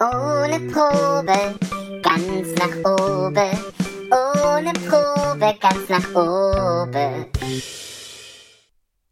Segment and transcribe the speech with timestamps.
[0.00, 1.54] Ohne Probe,
[2.02, 3.58] ganz nach oben.
[4.10, 7.26] Ohne Probe, ganz nach oben.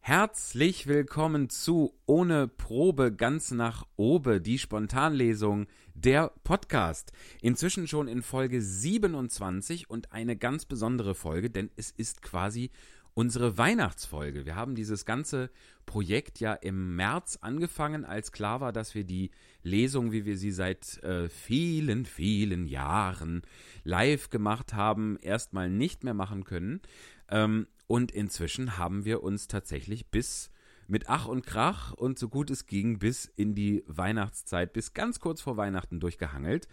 [0.00, 7.12] Herzlich willkommen zu Ohne Probe ganz nach oben, die Spontanlesung, der Podcast.
[7.40, 12.72] Inzwischen schon in Folge 27 und eine ganz besondere Folge, denn es ist quasi
[13.14, 14.46] unsere Weihnachtsfolge.
[14.46, 15.50] Wir haben dieses ganze
[15.86, 19.30] Projekt ja im März angefangen, als klar war, dass wir die
[19.62, 23.42] Lesung, wie wir sie seit äh, vielen, vielen Jahren
[23.84, 26.80] live gemacht haben, erstmal nicht mehr machen können.
[27.28, 30.50] Ähm, und inzwischen haben wir uns tatsächlich bis
[30.88, 35.20] mit Ach und Krach und so gut es ging bis in die Weihnachtszeit, bis ganz
[35.20, 36.68] kurz vor Weihnachten durchgehangelt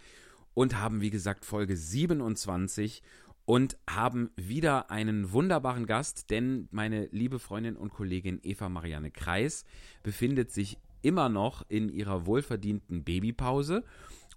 [0.54, 3.02] und haben, wie gesagt, Folge 27
[3.44, 9.64] und haben wieder einen wunderbaren Gast, denn meine liebe Freundin und Kollegin Eva Marianne Kreis
[10.02, 13.84] befindet sich immer noch in ihrer wohlverdienten Babypause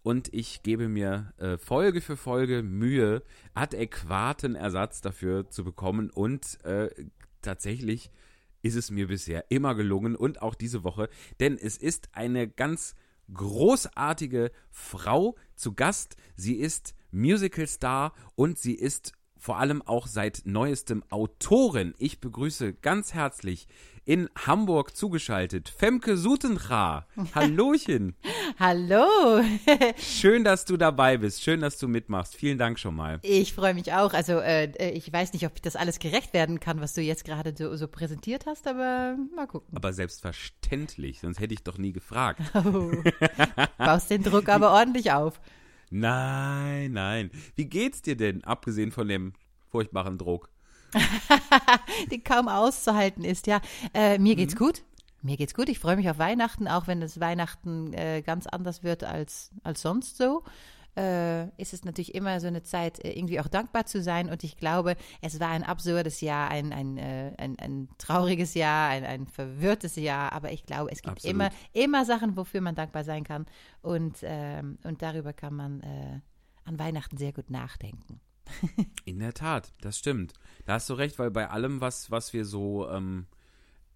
[0.03, 6.63] und ich gebe mir äh, Folge für Folge Mühe, adäquaten Ersatz dafür zu bekommen und
[6.65, 6.89] äh,
[7.41, 8.11] tatsächlich
[8.61, 12.95] ist es mir bisher immer gelungen und auch diese Woche, denn es ist eine ganz
[13.33, 16.17] großartige Frau zu Gast.
[16.35, 21.93] Sie ist Musicalstar und sie ist vor allem auch seit neuestem Autorin.
[21.97, 23.67] Ich begrüße ganz herzlich
[24.05, 27.07] in Hamburg zugeschaltet Femke Sutenra.
[27.35, 28.15] Hallochen.
[28.57, 29.41] Hallo.
[29.97, 31.43] Schön, dass du dabei bist.
[31.43, 32.37] Schön, dass du mitmachst.
[32.37, 33.19] Vielen Dank schon mal.
[33.21, 34.13] Ich freue mich auch.
[34.13, 37.25] Also äh, ich weiß nicht, ob ich das alles gerecht werden kann, was du jetzt
[37.25, 39.75] gerade so, so, präsentiert hast, aber mal gucken.
[39.75, 42.41] Aber selbstverständlich, sonst hätte ich doch nie gefragt.
[42.65, 42.91] Oh.
[43.77, 45.41] Baust den Druck aber ordentlich auf.
[45.95, 47.29] Nein, nein.
[47.55, 49.33] Wie geht's dir denn, abgesehen von dem
[49.69, 50.49] furchtbaren Druck?
[52.11, 53.61] Die kaum auszuhalten ist, ja.
[53.93, 54.59] Äh, mir geht's mhm.
[54.59, 54.83] gut.
[55.21, 55.69] Mir geht's gut.
[55.69, 59.83] Ich freue mich auf Weihnachten, auch wenn es Weihnachten äh, ganz anders wird als, als
[59.83, 60.43] sonst so
[60.97, 64.29] äh, ist es natürlich immer so eine Zeit, äh, irgendwie auch dankbar zu sein.
[64.29, 68.89] Und ich glaube, es war ein absurdes Jahr, ein, ein, äh, ein, ein trauriges Jahr,
[68.89, 70.33] ein, ein verwirrtes Jahr.
[70.33, 73.45] Aber ich glaube, es gibt immer, immer Sachen, wofür man dankbar sein kann.
[73.81, 76.19] Und, ähm, und darüber kann man äh,
[76.65, 78.19] an Weihnachten sehr gut nachdenken.
[79.05, 80.33] In der Tat, das stimmt.
[80.65, 83.25] Da hast du recht, weil bei allem, was, was wir so ähm,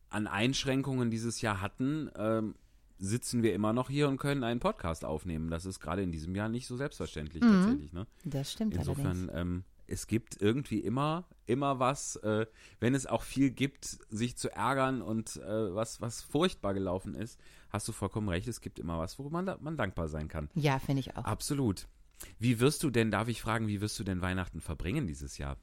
[0.09, 2.55] an Einschränkungen dieses Jahr hatten, ähm,
[2.99, 5.49] sitzen wir immer noch hier und können einen Podcast aufnehmen.
[5.49, 7.51] Das ist gerade in diesem Jahr nicht so selbstverständlich mhm.
[7.51, 7.93] tatsächlich.
[7.93, 8.07] Ne?
[8.25, 8.73] Das stimmt.
[8.75, 12.45] Insofern, ähm, es gibt irgendwie immer, immer was, äh,
[12.79, 17.39] wenn es auch viel gibt, sich zu ärgern und äh, was, was furchtbar gelaufen ist,
[17.69, 20.49] hast du vollkommen recht, es gibt immer was, worüber man, man dankbar sein kann.
[20.55, 21.23] Ja, finde ich auch.
[21.23, 21.87] Absolut.
[22.39, 25.57] Wie wirst du denn, darf ich fragen, wie wirst du denn Weihnachten verbringen dieses Jahr?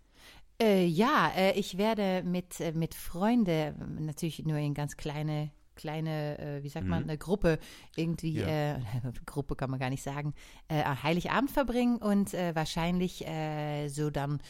[0.61, 6.39] Äh, ja, äh, ich werde mit, äh, mit Freunden, natürlich nur in ganz kleine kleine,
[6.39, 7.11] äh, wie sagt man, mhm.
[7.11, 7.59] eine Gruppe
[7.97, 8.77] irgendwie, ja.
[8.77, 8.81] äh,
[9.27, 10.35] Gruppe kann man gar nicht sagen,
[10.69, 14.41] äh, Heiligabend verbringen und äh, wahrscheinlich äh, so dann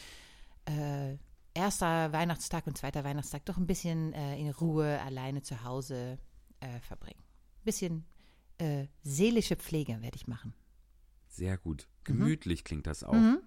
[0.65, 1.17] äh,
[1.53, 6.17] erster Weihnachtstag und zweiter Weihnachtstag doch ein bisschen in Ruhe alleine zu Hause
[6.81, 7.23] verbringen.
[7.63, 8.03] Bisschen
[9.03, 10.53] seelische Pflege werde ich machen.
[11.29, 11.87] Sehr gut.
[12.03, 12.63] Gemütlich mhm.
[12.65, 13.13] klingt das auch.
[13.13, 13.39] Mhm.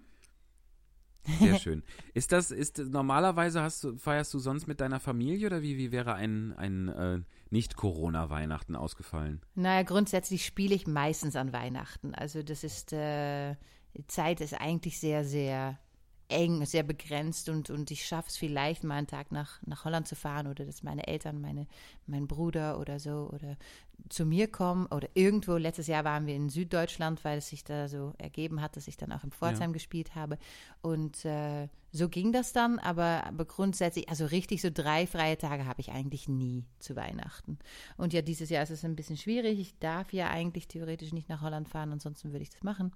[1.40, 1.82] Sehr schön.
[2.14, 5.92] Ist das, ist normalerweise hast du, feierst du sonst mit deiner Familie oder wie, wie
[5.92, 7.20] wäre ein, ein äh,
[7.50, 9.42] Nicht-Corona-Weihnachten ausgefallen?
[9.54, 12.14] Naja, grundsätzlich spiele ich meistens an Weihnachten.
[12.14, 13.56] Also das ist, äh,
[13.96, 15.78] die Zeit ist eigentlich sehr, sehr
[16.28, 20.06] eng, sehr begrenzt und, und ich schaffe es vielleicht mal einen Tag nach, nach Holland
[20.06, 21.66] zu fahren oder dass meine Eltern, meine,
[22.06, 23.56] mein Bruder oder so oder
[24.10, 25.56] zu mir kommen oder irgendwo.
[25.56, 28.96] Letztes Jahr waren wir in Süddeutschland, weil es sich da so ergeben hat, dass ich
[28.96, 29.74] dann auch in Pforzheim ja.
[29.74, 30.38] gespielt habe.
[30.82, 35.64] Und äh, so ging das dann, aber, aber grundsätzlich, also richtig so drei freie Tage
[35.64, 37.58] habe ich eigentlich nie zu Weihnachten.
[37.96, 39.58] Und ja, dieses Jahr ist es ein bisschen schwierig.
[39.58, 42.88] Ich darf ja eigentlich theoretisch nicht nach Holland fahren, ansonsten würde ich das machen.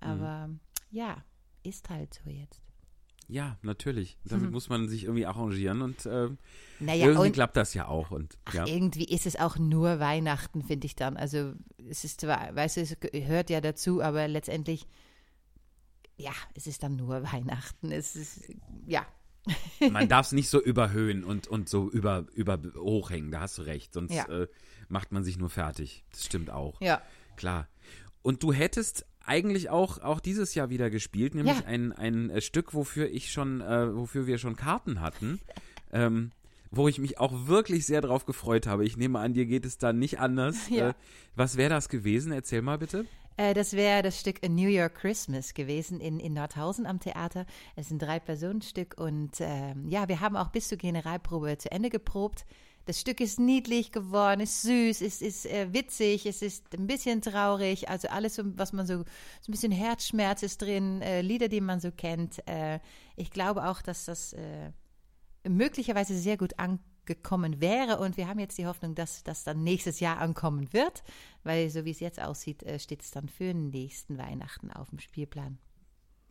[0.00, 0.06] Mhm.
[0.06, 0.60] Aber mhm.
[0.90, 1.16] ja,
[1.62, 2.71] ist halt so jetzt.
[3.28, 4.18] Ja, natürlich.
[4.24, 4.52] Damit mhm.
[4.52, 6.28] muss man sich irgendwie arrangieren und äh,
[6.80, 8.10] naja, irgendwie und, klappt das ja auch.
[8.10, 8.66] Und, ja.
[8.66, 11.16] irgendwie ist es auch nur Weihnachten, finde ich dann.
[11.16, 11.52] Also
[11.88, 14.86] es ist zwar, weißt du, es gehört ja dazu, aber letztendlich,
[16.16, 17.92] ja, es ist dann nur Weihnachten.
[17.92, 18.52] Es ist,
[18.86, 19.06] ja.
[19.90, 23.62] Man darf es nicht so überhöhen und, und so über, über hochhängen, da hast du
[23.62, 23.92] recht.
[23.92, 24.26] Sonst ja.
[24.26, 24.46] äh,
[24.88, 26.04] macht man sich nur fertig.
[26.12, 26.80] Das stimmt auch.
[26.80, 27.02] Ja.
[27.36, 27.68] Klar.
[28.22, 31.66] Und du hättest eigentlich auch, auch dieses Jahr wieder gespielt, nämlich ja.
[31.66, 35.40] ein, ein äh, Stück, wofür ich schon, äh, wofür wir schon Karten hatten.
[35.92, 36.30] ähm,
[36.74, 38.84] wo ich mich auch wirklich sehr drauf gefreut habe.
[38.86, 40.56] Ich nehme an, dir geht es da nicht anders.
[40.72, 40.90] Ja.
[40.90, 40.94] Äh,
[41.36, 42.32] was wäre das gewesen?
[42.32, 43.04] Erzähl mal bitte.
[43.36, 47.44] Äh, das wäre das Stück A New York Christmas gewesen in, in Nordhausen am Theater.
[47.76, 51.90] Es ist ein Drei-Personen-Stück und ähm, ja, wir haben auch bis zur Generalprobe zu Ende
[51.90, 52.46] geprobt.
[52.84, 57.22] Das Stück ist niedlich geworden, ist süß, es ist äh, witzig, es ist ein bisschen
[57.22, 61.60] traurig, also alles, was man so, so ein bisschen Herzschmerz ist drin, äh, Lieder, die
[61.60, 62.46] man so kennt.
[62.48, 62.80] Äh,
[63.16, 64.72] ich glaube auch, dass das äh,
[65.48, 70.00] möglicherweise sehr gut angekommen wäre und wir haben jetzt die Hoffnung, dass das dann nächstes
[70.00, 71.04] Jahr ankommen wird,
[71.44, 74.90] weil so wie es jetzt aussieht, äh, steht es dann für den nächsten Weihnachten auf
[74.90, 75.58] dem Spielplan.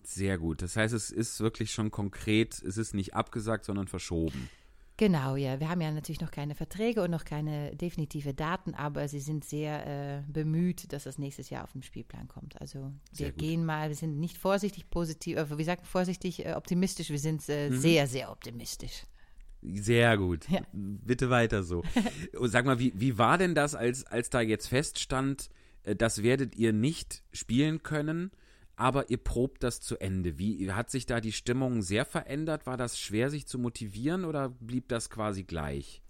[0.03, 0.62] Sehr gut.
[0.62, 4.50] Das heißt, es ist wirklich schon konkret, es ist nicht abgesagt, sondern verschoben.
[5.01, 5.59] Genau, ja.
[5.59, 9.44] Wir haben ja natürlich noch keine Verträge und noch keine definitive Daten, aber sie sind
[9.44, 12.62] sehr äh, bemüht, dass das nächstes Jahr auf den Spielplan kommt.
[12.62, 17.09] Also wir gehen mal, wir sind nicht vorsichtig positiv, äh, wie sagt vorsichtig äh, optimistisch,
[17.09, 17.80] wir sind äh, mhm.
[17.80, 19.07] sehr, sehr optimistisch.
[19.63, 20.48] Sehr gut.
[20.50, 20.62] Ja.
[20.71, 21.81] Bitte weiter so.
[22.44, 25.50] Sag mal, wie, wie war denn das, als, als da jetzt feststand,
[25.81, 28.30] äh, das werdet ihr nicht spielen können?
[28.81, 30.39] Aber ihr probt das zu Ende.
[30.39, 32.66] Wie hat sich da die Stimmung sehr verändert?
[32.66, 36.01] War das schwer, sich zu motivieren oder blieb das quasi gleich?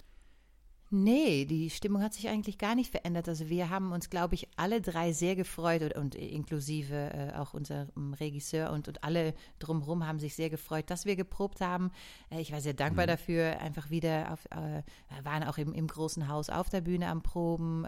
[0.89, 3.27] Nee, die Stimmung hat sich eigentlich gar nicht verändert.
[3.27, 7.53] Also wir haben uns, glaube ich, alle drei sehr gefreut und, und inklusive äh, auch
[7.53, 11.91] unser um, Regisseur und, und alle drumherum haben sich sehr gefreut, dass wir geprobt haben.
[12.29, 13.11] Äh, ich war sehr dankbar mhm.
[13.11, 14.83] dafür, einfach wieder auf, äh,
[15.23, 17.85] waren auch im, im großen Haus auf der Bühne am Proben.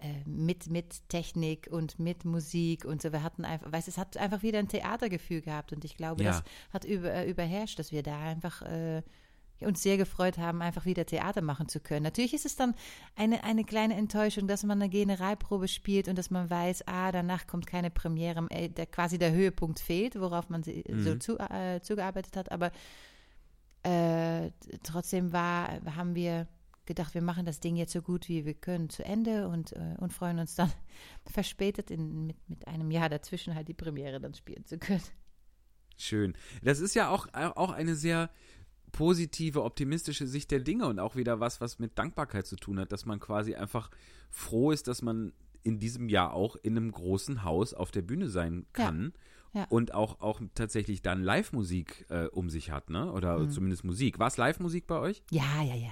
[0.00, 3.10] Äh, mit, mit Technik und mit Musik und so.
[3.12, 6.30] Wir hatten einfach, weißt es hat einfach wieder ein Theatergefühl gehabt und ich glaube, ja.
[6.30, 9.02] das hat über, äh, überherrscht, dass wir da einfach äh,
[9.60, 12.04] uns sehr gefreut haben, einfach wieder Theater machen zu können.
[12.04, 12.76] Natürlich ist es dann
[13.16, 17.48] eine, eine kleine Enttäuschung, dass man eine Generalprobe spielt und dass man weiß, ah, danach
[17.48, 21.02] kommt keine Premiere, äh, der, quasi der Höhepunkt fehlt, worauf man mhm.
[21.02, 22.52] so zu, äh, zugearbeitet hat.
[22.52, 22.70] Aber
[23.82, 24.52] äh,
[24.84, 26.46] trotzdem war, haben wir
[26.88, 29.94] gedacht, wir machen das Ding jetzt so gut wie wir können zu Ende und, äh,
[29.98, 30.72] und freuen uns dann
[31.30, 35.02] verspätet in, mit, mit einem Jahr dazwischen halt die Premiere dann spielen zu können.
[35.96, 36.34] Schön.
[36.62, 38.30] Das ist ja auch, auch eine sehr
[38.92, 42.90] positive, optimistische Sicht der Dinge und auch wieder was, was mit Dankbarkeit zu tun hat,
[42.92, 43.90] dass man quasi einfach
[44.30, 45.32] froh ist, dass man
[45.62, 49.12] in diesem Jahr auch in einem großen Haus auf der Bühne sein kann.
[49.14, 49.20] Ja.
[49.54, 49.64] Ja.
[49.70, 53.10] Und auch, auch tatsächlich dann Live-Musik äh, um sich hat, ne?
[53.10, 53.50] Oder mhm.
[53.50, 54.18] zumindest Musik.
[54.18, 55.22] War es Live-Musik bei euch?
[55.30, 55.90] Ja, ja, ja.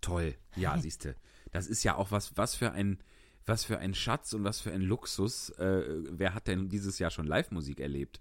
[0.00, 0.34] Toll.
[0.56, 1.16] Ja, siehste.
[1.50, 2.98] Das ist ja auch was, was für ein,
[3.46, 5.50] was für ein Schatz und was für ein Luxus.
[5.50, 8.20] Äh, wer hat denn dieses Jahr schon Live-Musik erlebt?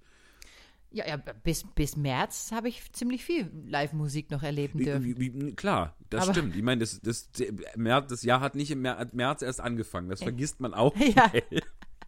[0.90, 5.56] Ja, ja, bis, bis März habe ich ziemlich viel Live-Musik noch erleben dürfen.
[5.58, 6.56] Klar, das Aber stimmt.
[6.56, 7.30] Ich meine, das, das,
[7.76, 10.10] das Jahr hat nicht im März erst angefangen.
[10.10, 10.96] Das vergisst man auch.
[10.96, 11.32] Ja.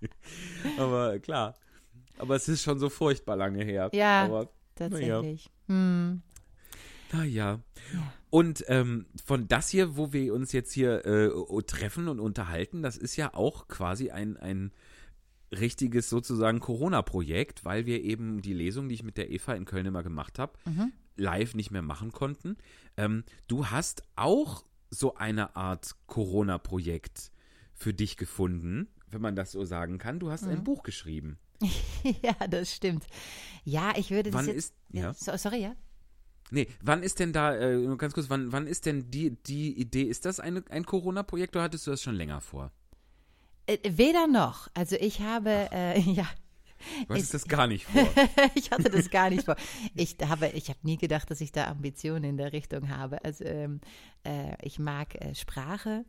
[0.77, 1.57] Aber klar.
[2.18, 3.89] Aber es ist schon so furchtbar lange her.
[3.94, 5.50] Ja, Aber, tatsächlich.
[5.68, 5.81] Naja.
[5.81, 6.21] Hm.
[7.12, 7.60] naja.
[7.94, 8.13] Ja.
[8.30, 12.96] Und ähm, von das hier, wo wir uns jetzt hier äh, treffen und unterhalten, das
[12.96, 14.72] ist ja auch quasi ein, ein
[15.52, 19.88] richtiges sozusagen Corona-Projekt, weil wir eben die Lesung, die ich mit der Eva in Köln
[19.88, 20.94] immer gemacht habe, mhm.
[21.16, 22.58] live nicht mehr machen konnten.
[22.98, 27.31] Ähm, du hast auch so eine Art Corona-Projekt
[27.74, 30.20] für dich gefunden, wenn man das so sagen kann.
[30.20, 30.52] Du hast mhm.
[30.52, 31.40] ein Buch geschrieben.
[32.22, 33.06] ja, das stimmt.
[33.64, 35.14] Ja, ich würde das Wann jetzt, ist, ja.
[35.14, 35.76] So, sorry, ja?
[36.51, 40.04] Nee, wann ist denn da, äh, ganz kurz, wann, wann ist denn die, die Idee,
[40.04, 42.72] ist das eine, ein Corona-Projekt oder hattest du das schon länger vor?
[43.68, 44.68] Äh, weder noch.
[44.74, 46.28] Also ich habe, äh, ja.
[47.07, 48.07] Du hattest das gar nicht vor.
[48.56, 49.57] ich hatte das gar nicht vor.
[49.96, 53.24] Ich habe, ich habe nie gedacht, dass ich da Ambitionen in der Richtung habe.
[53.25, 53.81] Also ähm,
[54.24, 56.06] äh, ich mag äh, Sprache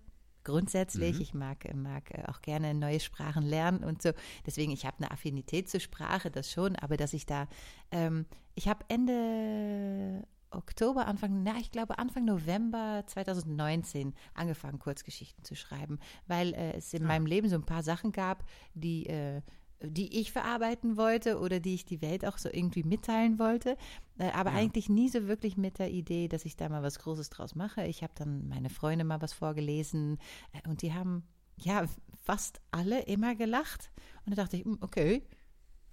[0.50, 1.17] grundsätzlich.
[1.17, 1.23] Mhm.
[1.23, 4.11] Ich mag, äh, mag auch gerne neue Sprachen lernen und so.
[4.47, 7.48] Deswegen, ich habe eine Affinität zur Sprache, das schon, aber dass ich da,
[7.91, 15.55] ähm, ich habe Ende Oktober, Anfang, na, ich glaube Anfang November 2019 angefangen, Kurzgeschichten zu
[15.55, 17.08] schreiben, weil äh, es in ja.
[17.08, 19.43] meinem Leben so ein paar Sachen gab, die, äh,
[19.82, 23.77] die ich verarbeiten wollte oder die ich die Welt auch so irgendwie mitteilen wollte,
[24.19, 24.56] äh, aber ja.
[24.56, 27.87] eigentlich nie so wirklich mit der Idee, dass ich da mal was Großes draus mache.
[27.87, 30.19] Ich habe dann meine Freunde mal was vorgelesen
[30.53, 31.25] äh, und die haben
[31.56, 31.84] ja
[32.22, 33.91] fast alle immer gelacht
[34.25, 35.22] und da dachte ich, hm, okay,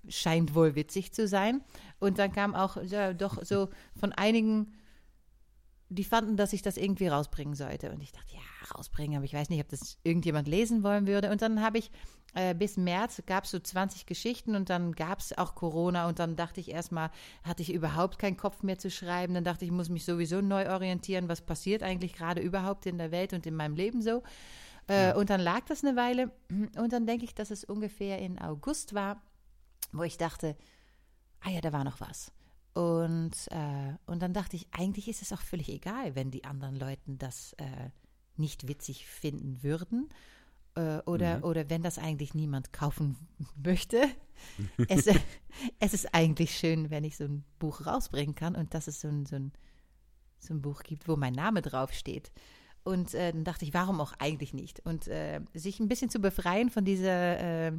[0.07, 1.61] scheint wohl witzig zu sein.
[1.99, 4.73] Und dann kam auch ja, doch so von einigen,
[5.89, 7.91] die fanden, dass ich das irgendwie rausbringen sollte.
[7.91, 11.31] Und ich dachte, ja, rausbringen, aber ich weiß nicht, ob das irgendjemand lesen wollen würde.
[11.31, 11.91] Und dann habe ich
[12.33, 16.19] äh, bis März gab es so 20 Geschichten und dann gab es auch Corona und
[16.19, 17.09] dann dachte ich erstmal,
[17.43, 19.33] hatte ich überhaupt keinen Kopf mehr zu schreiben.
[19.33, 22.97] Dann dachte ich, ich muss mich sowieso neu orientieren, was passiert eigentlich gerade überhaupt in
[22.97, 24.23] der Welt und in meinem Leben so.
[24.89, 25.15] Äh, ja.
[25.15, 26.31] Und dann lag das eine Weile
[26.77, 29.21] und dann denke ich, dass es ungefähr in August war
[29.91, 30.55] wo ich dachte,
[31.41, 32.31] ah ja, da war noch was.
[32.77, 36.75] Und, äh, und dann dachte ich, eigentlich ist es auch völlig egal, wenn die anderen
[36.75, 37.89] Leuten das äh,
[38.35, 40.09] nicht witzig finden würden
[40.75, 41.43] äh, oder, mhm.
[41.43, 43.17] oder wenn das eigentlich niemand kaufen
[43.63, 44.03] möchte.
[44.89, 45.07] es,
[45.79, 49.07] es ist eigentlich schön, wenn ich so ein Buch rausbringen kann und dass es so
[49.07, 49.53] ein, so ein,
[50.37, 52.31] so ein Buch gibt, wo mein Name draufsteht.
[52.83, 54.81] Und äh, dann dachte ich, warum auch eigentlich nicht?
[54.81, 57.71] Und äh, sich ein bisschen zu befreien von dieser, äh,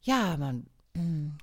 [0.00, 0.66] ja, man,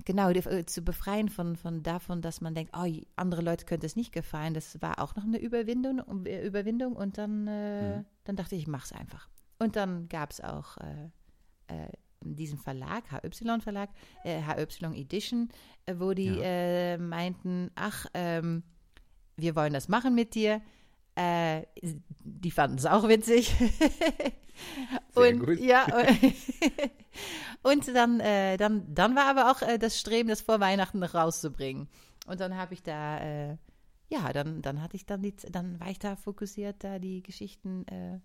[0.06, 2.86] genau, die, äh, zu befreien von, von davon, dass man denkt, oh,
[3.16, 4.54] andere Leute könnte es nicht gefallen.
[4.54, 6.96] Das war auch noch eine Überwindung, äh, Überwindung.
[6.96, 8.06] Und dann, äh, Mhm.
[8.24, 9.30] dann dachte ich, ich mach's einfach.
[9.60, 11.10] Und dann gab es auch äh,
[11.68, 11.90] äh,
[12.22, 13.90] diesen Verlag, HY Verlag,
[14.24, 15.50] äh, HY Edition,
[15.96, 16.98] wo die Ja.
[16.98, 18.64] meinten, ach, ähm,
[19.38, 20.62] wir wollen das machen mit dir.
[21.16, 21.64] Äh,
[22.20, 23.56] die fanden es auch witzig.
[25.16, 25.86] Und ja,
[27.64, 31.14] und dann, äh, dann, dann war aber auch äh, das Streben, das vor Weihnachten noch
[31.14, 31.88] rauszubringen.
[32.28, 33.58] Und dann habe ich da, äh,
[34.10, 37.88] ja, dann, dann hatte ich dann die, dann war ich da fokussiert, da die Geschichten
[37.88, 38.20] äh,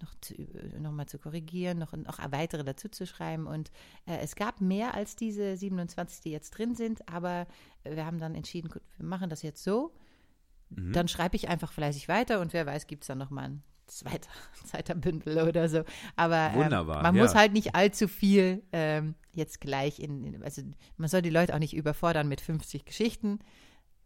[0.00, 0.34] noch, zu,
[0.80, 3.46] noch mal zu korrigieren, noch, noch weitere dazu zu schreiben.
[3.46, 3.70] Und
[4.06, 7.46] äh, es gab mehr als diese 27, die jetzt drin sind, aber
[7.84, 9.92] wir haben dann entschieden, gut, wir machen das jetzt so.
[10.70, 10.92] Mhm.
[10.92, 13.62] Dann schreibe ich einfach fleißig weiter und wer weiß, gibt es dann noch mal ein
[13.86, 14.30] zweiter,
[14.64, 15.84] zweiter Bündel oder so.
[16.16, 17.22] Aber ähm, Wunderbar, man ja.
[17.22, 20.62] muss halt nicht allzu viel ähm, jetzt gleich in, in, also
[20.96, 23.40] man soll die Leute auch nicht überfordern mit 50 Geschichten.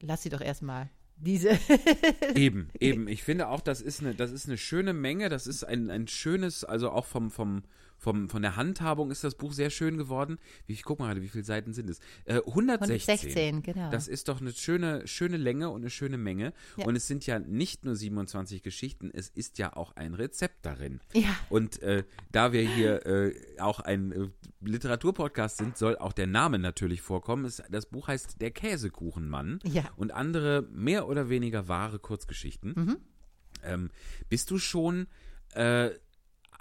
[0.01, 1.51] Lass sie doch erstmal diese.
[2.35, 3.07] Eben, eben.
[3.07, 5.29] Ich finde auch, das ist eine, das ist eine schöne Menge.
[5.29, 7.63] Das ist ein, ein schönes, also auch vom, vom,
[8.03, 10.39] vom, von der Handhabung ist das Buch sehr schön geworden.
[10.67, 12.01] Wie, ich guck mal gerade, wie viele Seiten sind es?
[12.25, 13.21] Äh, 116.
[13.21, 13.91] 116, genau.
[13.93, 16.53] Das ist doch eine schöne, schöne Länge und eine schöne Menge.
[16.77, 16.85] Ja.
[16.87, 20.99] Und es sind ja nicht nur 27 Geschichten, es ist ja auch ein Rezept darin.
[21.15, 24.29] ja, Und äh, da wir hier äh, auch ein äh,
[24.61, 27.45] Literaturpodcast sind, soll auch der Name natürlich vorkommen.
[27.45, 29.85] Es, das Buch heißt Der Käsekuchenmann Ja.
[29.97, 32.73] und andere mehr oder weniger wahre Kurzgeschichten.
[32.77, 32.97] Mhm.
[33.63, 33.91] Ähm,
[34.29, 35.07] bist du schon,
[35.55, 35.91] äh,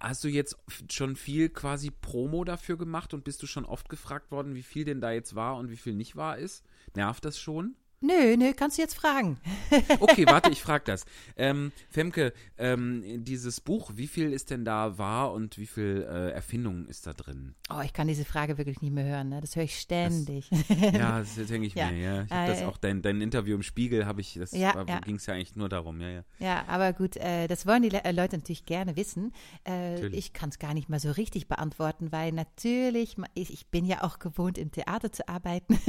[0.01, 0.57] hast du jetzt
[0.89, 4.83] schon viel quasi Promo dafür gemacht und bist du schon oft gefragt worden, wie viel
[4.83, 6.65] denn da jetzt wahr und wie viel nicht wahr ist?
[6.95, 7.75] Nervt das schon?
[8.01, 9.37] Nö, nö, kannst du jetzt fragen.
[9.99, 11.05] Okay, warte, ich frage das.
[11.37, 16.31] Ähm, Femke, ähm, dieses Buch, wie viel ist denn da wahr und wie viel äh,
[16.31, 17.55] Erfindung ist da drin?
[17.69, 19.29] Oh, ich kann diese Frage wirklich nicht mehr hören.
[19.29, 19.39] Ne?
[19.41, 20.49] Das höre ich ständig.
[20.93, 21.89] Ja, das denke ich Ja.
[21.91, 22.23] mir, ja.
[22.23, 24.99] Ich habe das Äh, auch, dein, dein Interview im Spiegel habe ich, das Ja, ja.
[24.99, 26.23] ging es ja eigentlich nur darum, ja, ja.
[26.39, 29.33] Ja, aber gut, äh, das wollen die Le äh, Leute natürlich gerne wissen.
[29.67, 33.85] Äh, ich kann es gar nicht mal so richtig beantworten, weil natürlich, ich, ich bin
[33.85, 35.79] ja auch gewohnt, im Theater zu arbeiten.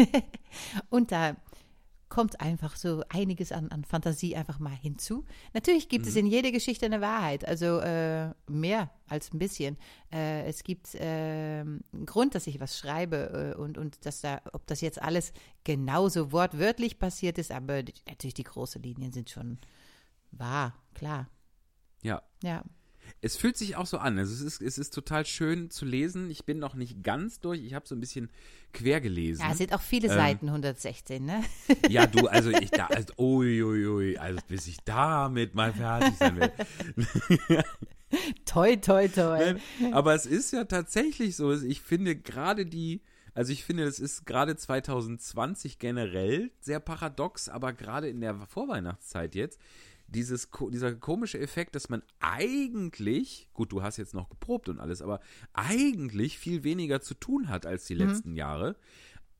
[0.90, 1.37] Und da
[2.12, 5.25] kommt einfach so einiges an, an Fantasie einfach mal hinzu.
[5.54, 6.09] Natürlich gibt Mhm.
[6.11, 9.78] es in jeder Geschichte eine Wahrheit, also äh, mehr als ein bisschen.
[10.12, 14.42] Äh, es gibt äh, einen Grund, dass ich was schreibe äh, und, und dass da,
[14.52, 15.33] ob das jetzt alles
[15.64, 19.57] genauso wortwörtlich passiert ist, aber die, natürlich die großen Linien sind schon
[20.33, 21.31] wahr, klar.
[22.02, 22.62] Ja, Ja,
[23.23, 24.19] Es fühlt sich auch so an.
[24.19, 26.31] Also es ist, es ist total schön zu lesen.
[26.31, 27.62] Ich bin noch nicht ganz durch.
[27.64, 28.31] Ich habe so ein bisschen
[28.73, 29.43] quer gelesen.
[29.43, 31.43] ja es sind auch viele Ähm, Seiten, 116, ne?
[31.88, 36.14] Ja, du, also ich da, also, ui, ui, ui, also bis ich damit mal fertig
[36.17, 36.52] sein will.
[38.45, 39.38] toi, toi, toi.
[39.81, 41.52] Nein, aber es ist ja tatsächlich so.
[41.52, 43.02] Ich finde gerade die,
[43.35, 49.35] also ich finde, das ist gerade 2020 generell sehr paradox, aber gerade in der Vorweihnachtszeit
[49.35, 49.59] jetzt,
[50.12, 55.02] dieses, dieser komische Effekt, dass man eigentlich, gut, du hast jetzt noch geprobt und alles,
[55.02, 55.21] aber
[55.52, 58.76] eigentlich viel weniger zu tun hat als die letzten Jahre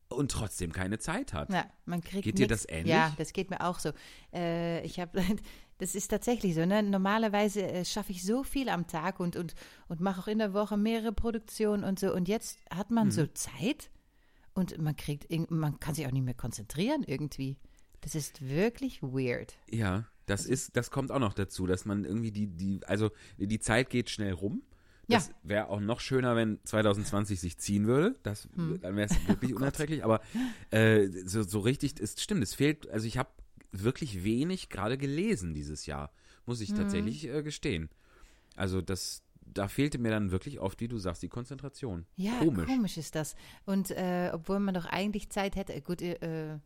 [0.09, 1.51] und trotzdem keine Zeit hat.
[1.51, 2.63] Ja, man kriegt Geht dir nix.
[2.63, 2.93] das ähnlich?
[2.93, 3.91] Ja, das geht mir auch so.
[4.33, 5.23] Äh, ich habe,
[5.79, 6.65] das ist tatsächlich so.
[6.65, 6.83] Ne?
[6.83, 9.55] Normalerweise äh, schaffe ich so viel am Tag und, und,
[9.87, 12.13] und mache auch in der Woche mehrere Produktionen und so.
[12.13, 13.35] Und jetzt hat man so Mhm.
[13.35, 13.89] Zeit
[14.53, 17.57] und man kriegt, man kann sich auch nicht mehr konzentrieren irgendwie.
[18.01, 19.55] Das ist wirklich weird.
[19.71, 23.59] Ja, das ist, das kommt auch noch dazu, dass man irgendwie die, die, also die
[23.59, 24.61] Zeit geht schnell rum.
[25.09, 28.15] Das wäre auch noch schöner, wenn 2020 sich ziehen würde.
[28.23, 28.79] Das, Hm.
[28.81, 30.03] Dann wäre es Oh wirklich unerträglich.
[30.03, 30.21] Aber
[30.71, 33.29] äh, so, so richtig, es stimmt, es fehlt, also ich habe
[33.71, 36.11] wirklich wenig gerade gelesen dieses Jahr,
[36.45, 36.63] muss Hm.
[36.63, 37.89] ich tatsächlich äh, gestehen.
[38.55, 42.05] Also das, da fehlte mir dann wirklich oft, wie du sagst, die Konzentration.
[42.15, 42.65] Ja, Komisch.
[42.67, 43.35] komisch, ist das.
[43.65, 46.59] Und äh, obwohl man doch eigentlich Zeit hätte, gut, äh,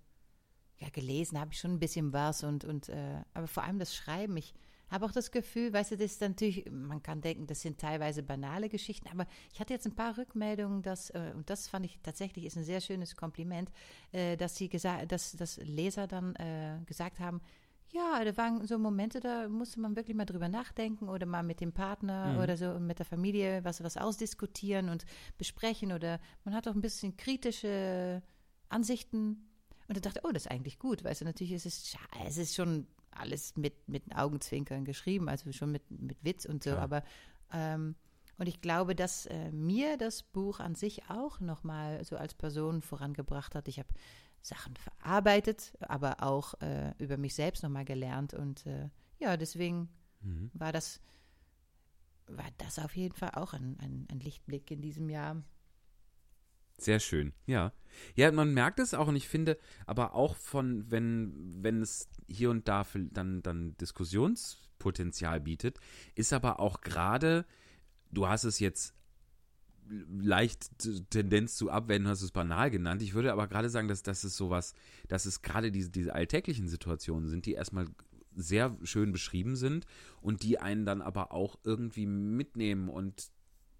[0.80, 3.96] ja, gelesen habe ich schon ein bisschen was und, und äh, aber vor allem das
[3.96, 4.38] Schreiben.
[4.38, 4.54] Ich
[4.90, 8.24] habe auch das Gefühl, weißt du, das ist natürlich, man kann denken, das sind teilweise
[8.24, 12.00] banale Geschichten, aber ich hatte jetzt ein paar Rückmeldungen, dass, äh, und das fand ich
[12.04, 13.70] tatsächlich ist ein sehr schönes Kompliment,
[14.12, 17.42] äh, dass sie gesagt, dass, dass Leser dann äh, gesagt haben,
[17.90, 21.62] ja, da waren so Momente, da musste man wirklich mal drüber nachdenken oder mal mit
[21.62, 22.40] dem Partner Mhm.
[22.40, 25.06] oder so und mit der Familie was, was ausdiskutieren und
[25.38, 28.22] besprechen oder man hat auch ein bisschen kritische
[28.70, 29.47] Ansichten
[29.88, 32.56] und ich dachte, oh, das ist eigentlich gut, weißt du, natürlich ist es, es ist
[32.56, 36.84] schon alles mit, mit Augenzwinkern geschrieben, also schon mit, mit Witz und so, Klar.
[36.84, 37.04] aber
[37.52, 37.96] ähm,
[38.38, 42.84] und ich glaube, dass äh, mir das Buch an sich auch nochmal so als Person
[42.84, 43.68] vorangebracht hat.
[43.68, 43.90] Ich habe
[44.44, 48.36] Sachen verarbeitet, aber auch äh, über mich selbst nochmal gelernt.
[48.36, 48.90] Und äh,
[49.20, 49.90] ja, deswegen
[50.22, 50.50] Mhm.
[50.54, 51.00] war das
[52.28, 55.42] war das auf jeden Fall auch ein, ein, ein Lichtblick in diesem Jahr.
[56.78, 57.74] Sehr schön, ja.
[58.16, 59.58] Ja, man merkt es auch und ich finde,
[59.88, 65.80] aber auch von, wenn, wenn es hier und da dann, dann Diskussionspotenzial bietet,
[66.14, 67.46] ist aber auch gerade,
[68.12, 68.94] du hast es jetzt
[69.90, 70.70] leicht
[71.10, 73.02] Tendenz zu abwenden, hast es banal genannt.
[73.02, 74.74] Ich würde aber gerade sagen, dass das ist sowas,
[75.08, 77.88] dass es gerade diese, diese alltäglichen Situationen sind, die erstmal
[78.36, 79.86] sehr schön beschrieben sind
[80.22, 83.32] und die einen dann aber auch irgendwie mitnehmen und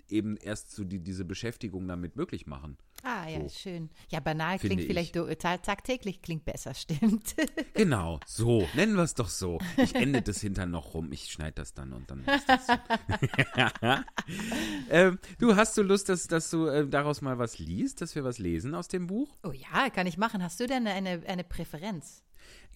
[0.10, 2.78] eben erst so die, diese Beschäftigung damit möglich machen.
[3.10, 3.50] Ah, ja, So.
[3.50, 3.90] schön.
[4.10, 7.36] Ja, banal klingt vielleicht, do- ta- tagtäglich klingt besser, stimmt.
[7.74, 9.60] Genau, so, nennen wir es doch so.
[9.78, 12.74] Ich ende das hinterher noch rum, ich schneide das dann und dann ist das so.
[14.90, 18.24] ähm, du, hast du Lust, dass, dass du äh, daraus mal was liest, dass wir
[18.26, 19.38] was lesen aus dem Buch?
[19.44, 20.44] Oh ja, kann ich machen.
[20.44, 22.24] Hast du denn eine, eine Präferenz?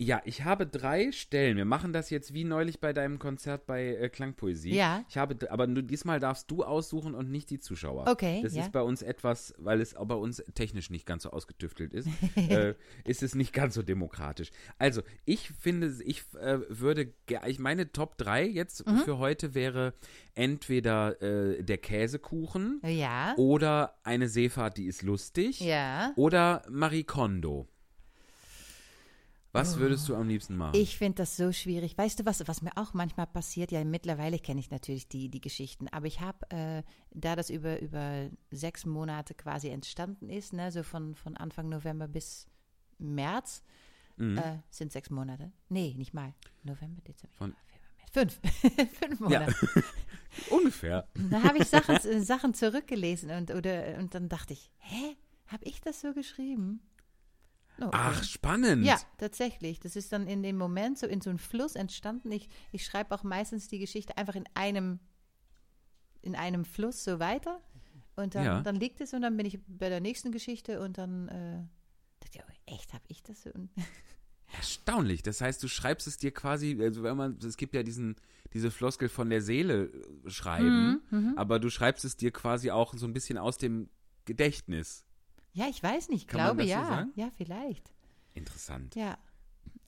[0.04, 1.58] Ja, ich habe drei Stellen.
[1.58, 4.74] Wir machen das jetzt wie neulich bei deinem Konzert bei äh, Klangpoesie.
[4.74, 5.06] Ja.
[5.08, 8.08] Ich habe, aber nur diesmal darfst du aussuchen und nicht die Zuschauer.
[8.08, 8.64] Okay, Das ja.
[8.64, 12.10] ist bei uns etwas, weil es auch bei uns technisch nicht ganz so ausgetüftelt ist,
[12.36, 12.74] äh,
[13.06, 14.50] ist es nicht ganz so demokratisch.
[14.80, 17.14] Also, ich finde, ich äh, würde,
[17.46, 18.98] ich meine Top 3 jetzt Mhm.
[19.06, 19.94] für heute wäre
[20.34, 23.36] entweder äh, der Käsekuchen Ja.
[23.38, 26.12] oder eine Seefahrt, die ist lustig Ja.
[26.16, 27.68] oder Marie Kondo.
[29.54, 30.74] Was würdest du am liebsten machen?
[30.76, 30.80] Oh.
[30.80, 31.98] Ich finde das so schwierig.
[31.98, 33.72] Weißt du, was, was mir auch manchmal passiert?
[33.72, 37.80] Ja, mittlerweile kenne ich natürlich die, die Geschichten, aber ich habe, äh, da das über,
[37.82, 42.48] über sechs Monate quasi entstanden ist, ne, so von, von Anfang November bis
[42.98, 43.64] März,
[44.18, 44.38] Mhm.
[44.38, 45.52] äh, sind sechs Monate.
[45.70, 46.34] Nee, nicht mal.
[46.64, 47.56] November, Dezember, Von-.
[48.12, 48.40] Fünf.
[49.00, 49.56] Fünf Monate.
[50.50, 51.08] Ungefähr.
[51.30, 55.16] Da habe ich Sachen, Sachen zurückgelesen und, oder, und dann dachte ich, hä,
[55.48, 56.82] habe ich das so geschrieben?
[57.82, 57.90] Okay.
[57.94, 58.86] Ach, spannend.
[58.86, 59.80] Ja, tatsächlich.
[59.80, 62.32] Das ist dann in dem Moment so in so einem Fluss entstanden.
[62.32, 65.00] Ich, ich schreibe auch meistens die Geschichte einfach in einem,
[66.22, 67.60] in einem Fluss so weiter.
[68.16, 68.62] Und dann, Ja.
[68.62, 71.64] dann liegt es und dann bin ich bei der nächsten Geschichte und dann äh,
[72.20, 73.50] dachte ich, oh, echt, habe ich das so?
[74.54, 75.24] Erstaunlich.
[75.24, 78.16] Das heißt, du schreibst es dir quasi, also wenn man, es gibt ja diesen,
[78.54, 79.86] diese Floskel von der Seele
[80.26, 83.90] äh, schreiben, Mhm, aber du schreibst es dir quasi auch so ein bisschen aus dem
[84.26, 85.06] Gedächtnis.
[85.54, 86.86] Ja, ich weiß nicht, Kann glaube das so ja.
[86.88, 87.12] sagen?
[87.16, 87.92] Ja, vielleicht.
[88.34, 88.96] Interessant.
[88.96, 89.18] Ja.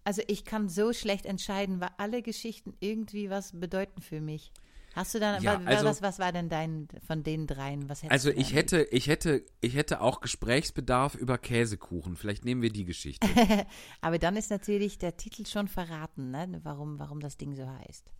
[0.03, 4.51] Also ich kann so schlecht entscheiden, weil alle Geschichten irgendwie was bedeuten für mich.
[4.95, 7.89] Hast du dann, Ja, wa- wa- also- was, was war denn dein, von den dreien,
[7.89, 12.15] was Also ich hätte, ich hätte, ich hätte auch Gesprächsbedarf über Käsekuchen.
[12.15, 13.25] Vielleicht nehmen wir die Geschichte.
[14.01, 16.59] Aber dann ist natürlich der Titel schon verraten, ne?
[16.63, 18.11] warum, warum das Ding so heißt.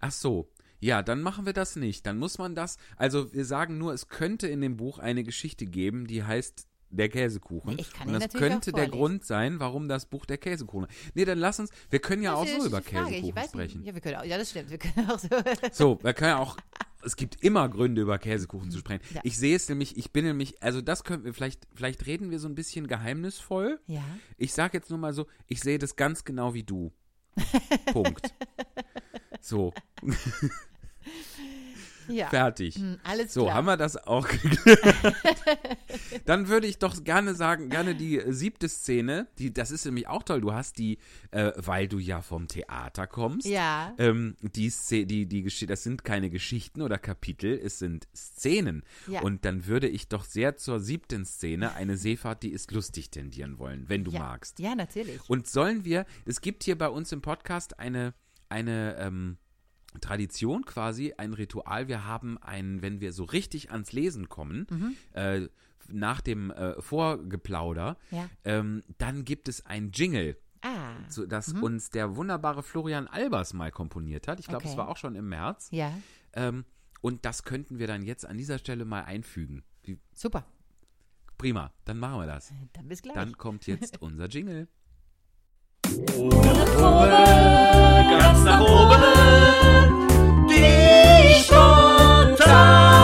[0.00, 0.48] Ach so.
[0.80, 2.06] Ja, dann machen wir das nicht.
[2.06, 5.66] Dann muss man das, also wir sagen nur, es könnte in dem Buch eine Geschichte
[5.66, 7.74] geben, die heißt der Käsekuchen.
[7.74, 8.88] Nee, ich kann Und das könnte der.
[8.88, 10.86] Grund sein, warum das Buch der Käsekuchen.
[11.14, 13.14] Nee, dann lass uns, wir können ja auch so über Frage.
[13.14, 13.84] Ich Käsekuchen sprechen.
[13.84, 14.70] Ja, wir können auch, ja, das stimmt.
[14.70, 15.28] Wir können auch so.
[15.72, 16.56] So, wir können ja auch.
[17.04, 19.02] Es gibt immer Gründe, über Käsekuchen zu sprechen.
[19.14, 19.20] Ja.
[19.22, 22.40] Ich sehe es nämlich, ich bin nämlich, also das könnten wir, vielleicht, vielleicht reden wir
[22.40, 23.80] so ein bisschen geheimnisvoll.
[23.86, 24.02] ja.
[24.36, 26.92] Ich sage jetzt nur mal so, ich sehe das ganz genau wie du.
[27.92, 28.34] Punkt.
[29.40, 29.72] So,
[32.08, 32.28] ja.
[32.28, 32.76] fertig.
[32.76, 33.54] Hm, alles So, klar.
[33.54, 34.26] haben wir das auch.
[36.24, 40.22] Dann würde ich doch gerne sagen, gerne die siebte Szene, die, das ist nämlich auch
[40.22, 40.40] toll.
[40.40, 40.98] Du hast die,
[41.30, 43.46] äh, weil du ja vom Theater kommst.
[43.46, 43.94] Ja.
[43.98, 44.72] Ähm, die,
[45.06, 48.82] die, die das sind keine Geschichten oder Kapitel, es sind Szenen.
[49.06, 49.20] Ja.
[49.22, 53.58] Und dann würde ich doch sehr zur siebten Szene eine Seefahrt, die ist lustig tendieren
[53.58, 54.20] wollen, wenn du ja.
[54.20, 54.58] magst.
[54.58, 55.20] Ja, natürlich.
[55.28, 58.14] Und sollen wir, es gibt hier bei uns im Podcast eine,
[58.48, 59.38] eine ähm,
[60.00, 61.88] Tradition quasi, ein Ritual.
[61.88, 64.96] Wir haben ein, wenn wir so richtig ans Lesen kommen, Mhm.
[65.12, 65.48] äh,
[65.90, 68.28] nach dem äh, Vorgeplauder, Ja.
[68.44, 70.96] ähm, dann gibt es ein Jingle Ah.
[71.08, 74.40] so, das uns der wunderbare Florian Albers mal komponiert hat.
[74.40, 74.78] Ich glaube, es Okay.
[74.78, 75.68] war auch schon im März.
[75.70, 75.92] Ja.
[76.34, 76.64] Ähm,
[77.00, 79.62] und das könnten wir dann jetzt an dieser Stelle mal einfügen.
[79.84, 80.44] Wie, Super.
[81.38, 82.52] prima, dann machen wir das.
[82.72, 83.14] Dann bis gleich.
[83.14, 84.66] Dann kommt jetzt unser Jingle.
[88.04, 89.02] Ganz nach oben.
[90.48, 92.98] Die spontane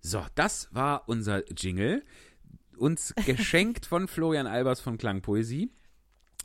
[0.00, 2.04] So, das war unser Jingle.
[2.76, 5.70] Uns geschenkt von Florian Albers von Klangpoesie.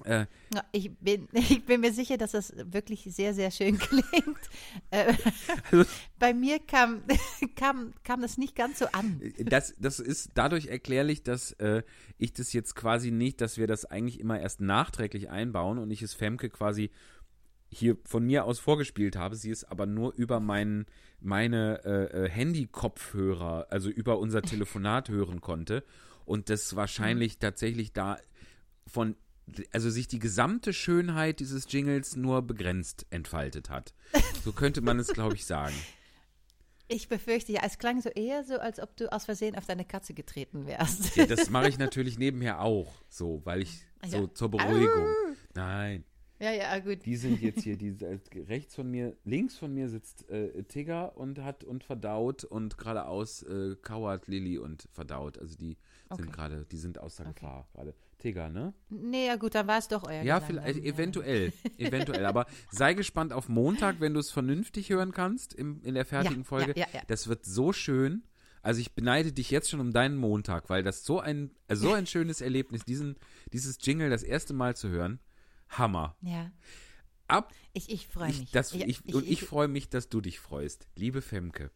[0.05, 0.25] Äh,
[0.71, 4.39] Ich bin, ich bin mir sicher, dass das wirklich sehr, sehr schön klingt.
[4.91, 5.13] Äh,
[5.71, 7.01] Also- Bei mir kam,
[7.55, 9.21] kam, kam das nicht ganz so an.
[9.45, 11.83] das, das ist dadurch erklärlich, dass äh,
[12.17, 16.01] ich das jetzt quasi nicht, dass wir das eigentlich immer erst nachträglich einbauen und ich
[16.01, 16.89] es Femke quasi
[17.71, 19.35] hier von mir aus vorgespielt habe.
[19.35, 20.87] Sie es aber nur über meinen,
[21.19, 25.83] meine äh, äh, Handy-Kopfhörer, also über unser Telefonat hören konnte.
[26.25, 28.17] und das wahrscheinlich tatsächlich da
[28.87, 29.15] von,
[29.71, 33.93] also sich die gesamte Schönheit dieses Jingles nur begrenzt entfaltet hat.
[34.43, 35.75] So könnte man es, glaube ich, sagen.
[36.87, 39.85] Ich befürchte ja, es klang so eher so, als ob du aus Versehen auf deine
[39.85, 41.15] Katze getreten wärst.
[41.15, 44.33] Ja, das mache ich natürlich nebenher auch, so, weil ich so Ja.
[44.33, 45.07] zur Beruhigung.
[45.53, 46.03] Nein,
[46.39, 47.05] Ja, ja, gut.
[47.05, 51.15] die sind jetzt hier, die äh, rechts von mir, links von mir sitzt äh, Tigger
[51.15, 55.37] und hat und verdaut und geradeaus äh, kauert Lilly und verdaut.
[55.37, 55.77] Also die
[56.09, 56.31] sind Okay.
[56.31, 57.93] gerade, die sind außer Gefahr gerade.
[58.19, 58.73] Tigger, ne?
[58.89, 60.83] Nee, ja gut, dann war es doch euer Ja, vielleicht, ja.
[60.83, 62.25] eventuell, eventuell.
[62.25, 66.39] Aber sei gespannt auf Montag, wenn du es vernünftig hören kannst im, in der fertigen
[66.41, 66.73] Ja, Folge.
[66.77, 67.01] ja, ja.
[67.07, 68.23] Das wird so schön.
[68.61, 71.93] Also ich beneide dich jetzt schon um deinen Montag, weil das so ein, äh, so
[71.93, 73.15] ein schönes Erlebnis, diesen,
[73.53, 75.19] dieses Jingle das erste Mal zu hören.
[75.69, 76.15] Hammer.
[76.21, 76.51] Ja,
[77.29, 78.41] Ab, ich, ich freue mich.
[78.41, 80.87] ich, das, Ja, ich, und ich freue mich, dass du dich freust.
[80.95, 81.69] Liebe Femke.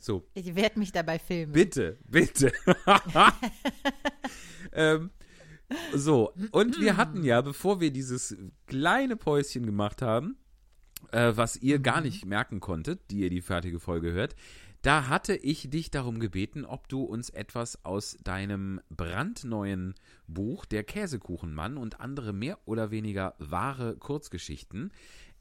[0.00, 1.52] So, ich werde mich dabei filmen.
[1.52, 2.52] Bitte, bitte.
[4.72, 5.10] ähm,
[5.94, 10.36] so, und wir hatten ja, bevor wir dieses kleine Päuschen gemacht haben,
[11.12, 14.34] äh, was ihr gar nicht merken konntet, die ihr die fertige Folge hört,
[14.82, 19.94] da hatte ich dich darum gebeten, ob du uns etwas aus deinem brandneuen
[20.28, 24.92] Buch Der Käsekuchenmann und andere mehr oder weniger wahre Kurzgeschichten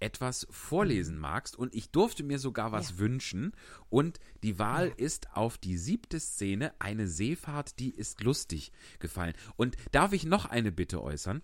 [0.05, 1.57] etwas vorlesen magst.
[1.57, 2.97] Und ich durfte mir sogar was Ja.
[2.99, 3.51] wünschen.
[3.89, 9.33] Und die Wahl ist auf die siebte Szene, eine Seefahrt, die ist lustig gefallen.
[9.57, 11.41] Und darf ich noch eine Bitte äußern?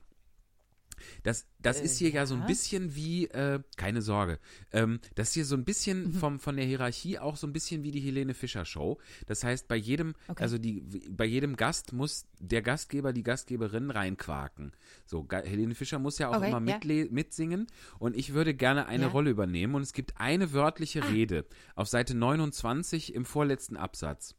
[1.23, 2.25] Das, das Äh, ist hier ja.
[2.25, 2.47] so ein ja.
[2.47, 4.39] bisschen wie, äh, keine Sorge,
[4.71, 5.65] ähm, das ist hier so ein Mhm.
[5.65, 8.99] bisschen vom, von der Hierarchie auch so ein bisschen wie die Helene Fischer Show.
[9.27, 10.43] Das heißt, bei jedem, Okay.
[10.43, 14.71] also die, bei jedem Gast muss der Gastgeber, die Gastgeberin reinquaken.
[15.05, 16.79] So, Helene Fischer muss ja auch Okay, immer ja.
[17.09, 17.67] mitsingen
[17.99, 19.09] und ich würde gerne eine Ja.
[19.09, 24.35] Rolle übernehmen und es gibt eine wörtliche Rede auf Seite 29 im vorletzten Absatz.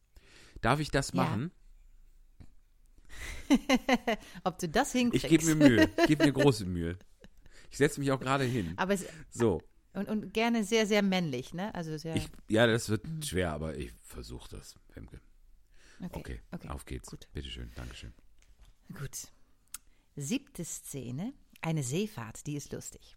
[0.60, 1.50] Darf ich das machen?
[4.44, 5.24] Ob du das hinkriegst.
[5.24, 6.98] Ich gebe mir Mühe, ich gebe mir große Mühe.
[7.70, 8.74] Ich setze mich auch gerade hin.
[8.76, 9.62] Aber es, So,
[9.94, 11.74] und, und gerne sehr, sehr männlich, ne?
[11.74, 12.16] Also sehr.
[12.16, 15.20] ich, ja, das wird schwer, aber ich versuche das, Femke.
[16.00, 16.68] Okay, okay.
[16.68, 17.10] auf geht's.
[17.10, 17.28] Gut.
[17.32, 18.12] Bitteschön, Dankeschön.
[18.94, 19.28] Gut.
[20.16, 21.32] Siebte Szene.
[21.60, 23.16] Eine Seefahrt, die ist lustig.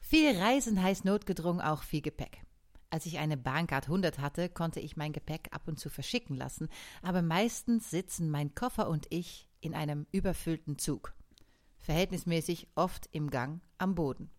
[0.00, 2.42] Viel Reisen heißt notgedrungen auch viel Gepäck.
[2.90, 6.68] Als ich eine Bahncard 100 hatte, konnte ich mein Gepäck ab und zu verschicken lassen,
[7.02, 11.14] aber meistens sitzen mein Koffer und ich in einem überfüllten Zug.
[11.78, 14.30] Verhältnismäßig oft im Gang am Boden.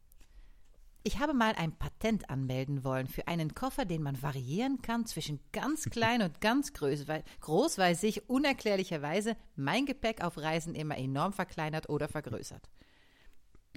[1.03, 5.39] Ich habe mal ein Patent anmelden wollen für einen Koffer, den man variieren kann zwischen
[5.51, 10.97] ganz klein und ganz groß, weil, groß, weil sich unerklärlicherweise mein Gepäck auf Reisen immer
[10.97, 12.69] enorm verkleinert oder vergrößert.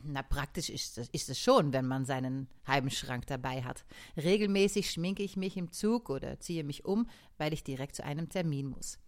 [0.06, 3.84] Na, praktisch ist es, ist schon, wenn man seinen halben Schrank dabei hat.
[4.16, 8.28] Regelmäßig schminke ich mich im Zug oder ziehe mich um, weil ich direkt zu einem
[8.28, 8.98] Termin muss.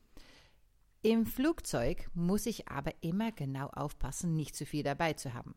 [1.02, 5.54] Im Flugzeug muss ich aber immer genau aufpassen, nicht zu viel dabei zu haben.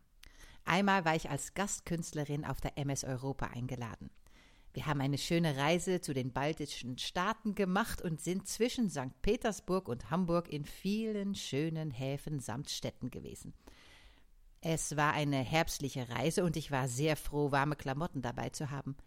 [0.65, 4.11] Einmal war ich als Gastkünstlerin auf der MS Europa eingeladen.
[4.73, 9.21] Wir haben eine schöne Reise zu den baltischen Staaten gemacht und sind zwischen St.
[9.21, 13.53] Petersburg und Hamburg in vielen schönen Häfen samt Städten gewesen.
[14.61, 18.97] Es war eine herbstliche Reise und ich war sehr froh, warme Klamotten dabei zu haben.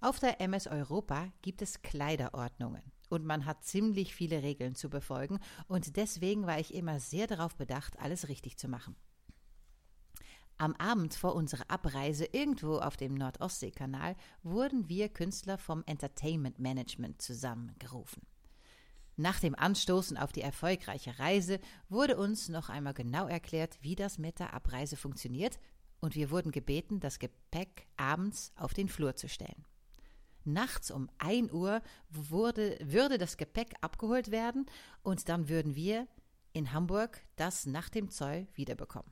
[0.00, 5.38] Auf der MS Europa gibt es Kleiderordnungen und man hat ziemlich viele Regeln zu befolgen
[5.66, 8.96] und deswegen war ich immer sehr darauf bedacht, alles richtig zu machen.
[10.58, 17.22] Am Abend vor unserer Abreise irgendwo auf dem Nordostseekanal wurden wir Künstler vom Entertainment Management
[17.22, 18.22] zusammengerufen.
[19.16, 24.18] Nach dem Anstoßen auf die erfolgreiche Reise wurde uns noch einmal genau erklärt, wie das
[24.18, 25.58] mit der Abreise funktioniert,
[26.00, 29.64] und wir wurden gebeten, das Gepäck abends auf den Flur zu stellen.
[30.44, 34.66] Nachts um 1 Uhr wurde, würde das Gepäck abgeholt werden
[35.02, 36.06] und dann würden wir
[36.52, 39.10] in Hamburg das nach dem Zoll wiederbekommen.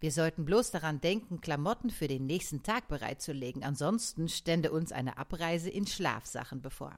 [0.00, 5.18] Wir sollten bloß daran denken, Klamotten für den nächsten Tag bereitzulegen, ansonsten stände uns eine
[5.18, 6.96] Abreise in Schlafsachen bevor.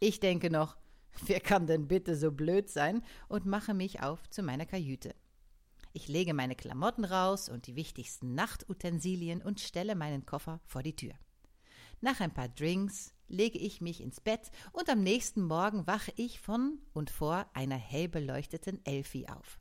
[0.00, 0.76] Ich denke noch,
[1.26, 5.14] wer kann denn bitte so blöd sein und mache mich auf zu meiner Kajüte.
[5.92, 10.94] Ich lege meine Klamotten raus und die wichtigsten Nachtutensilien und stelle meinen Koffer vor die
[10.94, 11.14] Tür.
[12.00, 16.40] Nach ein paar Drinks lege ich mich ins Bett und am nächsten Morgen wache ich
[16.40, 19.58] von und vor einer hell beleuchteten Elfi auf.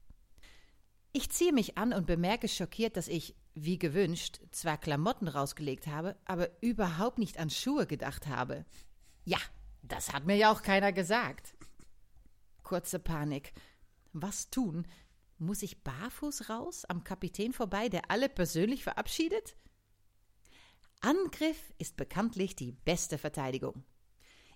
[1.11, 6.15] Ich ziehe mich an und bemerke schockiert, dass ich, wie gewünscht, zwar Klamotten rausgelegt habe,
[6.25, 8.65] aber überhaupt nicht an Schuhe gedacht habe.
[9.25, 9.39] Ja,
[9.81, 11.55] das hat mir ja auch keiner gesagt.
[12.63, 13.53] Kurze Panik.
[14.13, 14.87] Was tun?
[15.37, 19.55] Muss ich barfuß raus, am Kapitän vorbei, der alle persönlich verabschiedet?
[21.01, 23.83] Angriff ist bekanntlich die beste Verteidigung.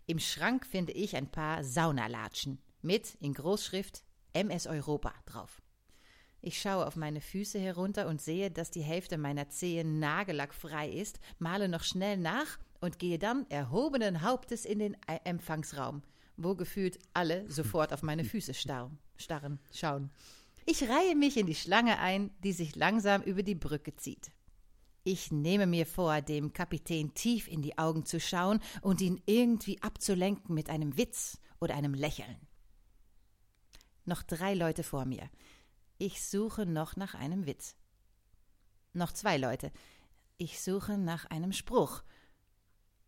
[0.06, 2.62] Im Schrank finde ich ein paar Saunalatschen.
[2.82, 5.62] mit in Großschrift MS Europa drauf.
[6.42, 11.22] Ich schaue auf meine Füße herunter und sehe, dass die Hälfte meiner Zehen nagellackfrei ist,
[11.40, 16.02] male noch schnell nach und gehe dann erhobenen Hauptes in den E- Empfangsraum,
[16.36, 20.12] wo gefühlt alle sofort auf meine Füße starren, starren, schauen.
[20.66, 24.32] Ich reihe mich in die Schlange ein, die sich langsam über die Brücke zieht.
[25.06, 29.82] Ich nehme mir vor, dem Kapitän tief in die Augen zu schauen und ihn irgendwie
[29.82, 32.36] abzulenken mit einem Witz oder einem Lächeln.
[34.04, 35.30] Noch drei Leute vor mir.
[36.00, 37.78] Ich suche noch nach einem Witz.
[38.92, 39.72] Noch zwei Leute.
[40.38, 42.04] Ich suche nach einem Spruch.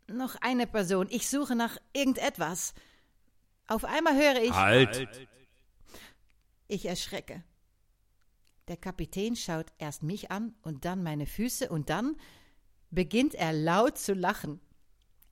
[0.07, 1.07] Noch eine Person.
[1.09, 2.73] Ich suche nach irgendetwas.
[3.67, 4.51] Auf einmal höre ich.
[4.51, 5.09] Halt!
[6.67, 7.43] Ich erschrecke.
[8.67, 12.15] Der Kapitän schaut erst mich an und dann meine Füße und dann
[12.89, 14.59] beginnt er laut zu lachen.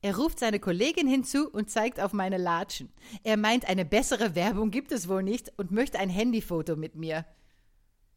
[0.02, 2.92] Er ruft seine Kollegin hinzu und zeigt auf meine Latschen.
[3.24, 7.26] Er meint, eine bessere Werbung gibt es wohl nicht und möchte ein Handyfoto mit mir.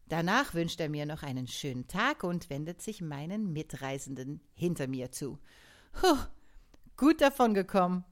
[0.09, 5.13] Danach wünscht er mir noch einen schönen Tag und wendet sich meinen Mitreisenden hinter mir
[5.13, 5.39] zu.
[5.93, 6.17] Puh,
[6.97, 8.05] gut davon gekommen.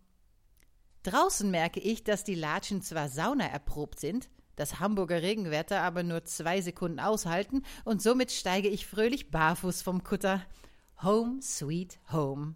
[1.02, 6.24] Draußen merke ich, dass die Latschen zwar Sauna erprobt sind, das Hamburger Regenwetter aber nur
[6.24, 10.44] zwei Sekunden aushalten und somit steige ich fröhlich barfuß vom Kutter.
[11.02, 12.54] Home, sweet home.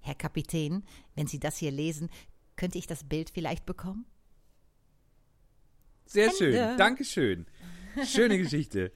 [0.00, 0.84] Herr Kapitän,
[1.14, 2.08] wenn Sie das hier lesen,
[2.56, 4.06] könnte ich das Bild vielleicht bekommen?
[6.06, 6.36] Sehr Ende.
[6.36, 6.76] schön.
[6.78, 7.46] Dankeschön.
[8.04, 8.92] Schöne Geschichte.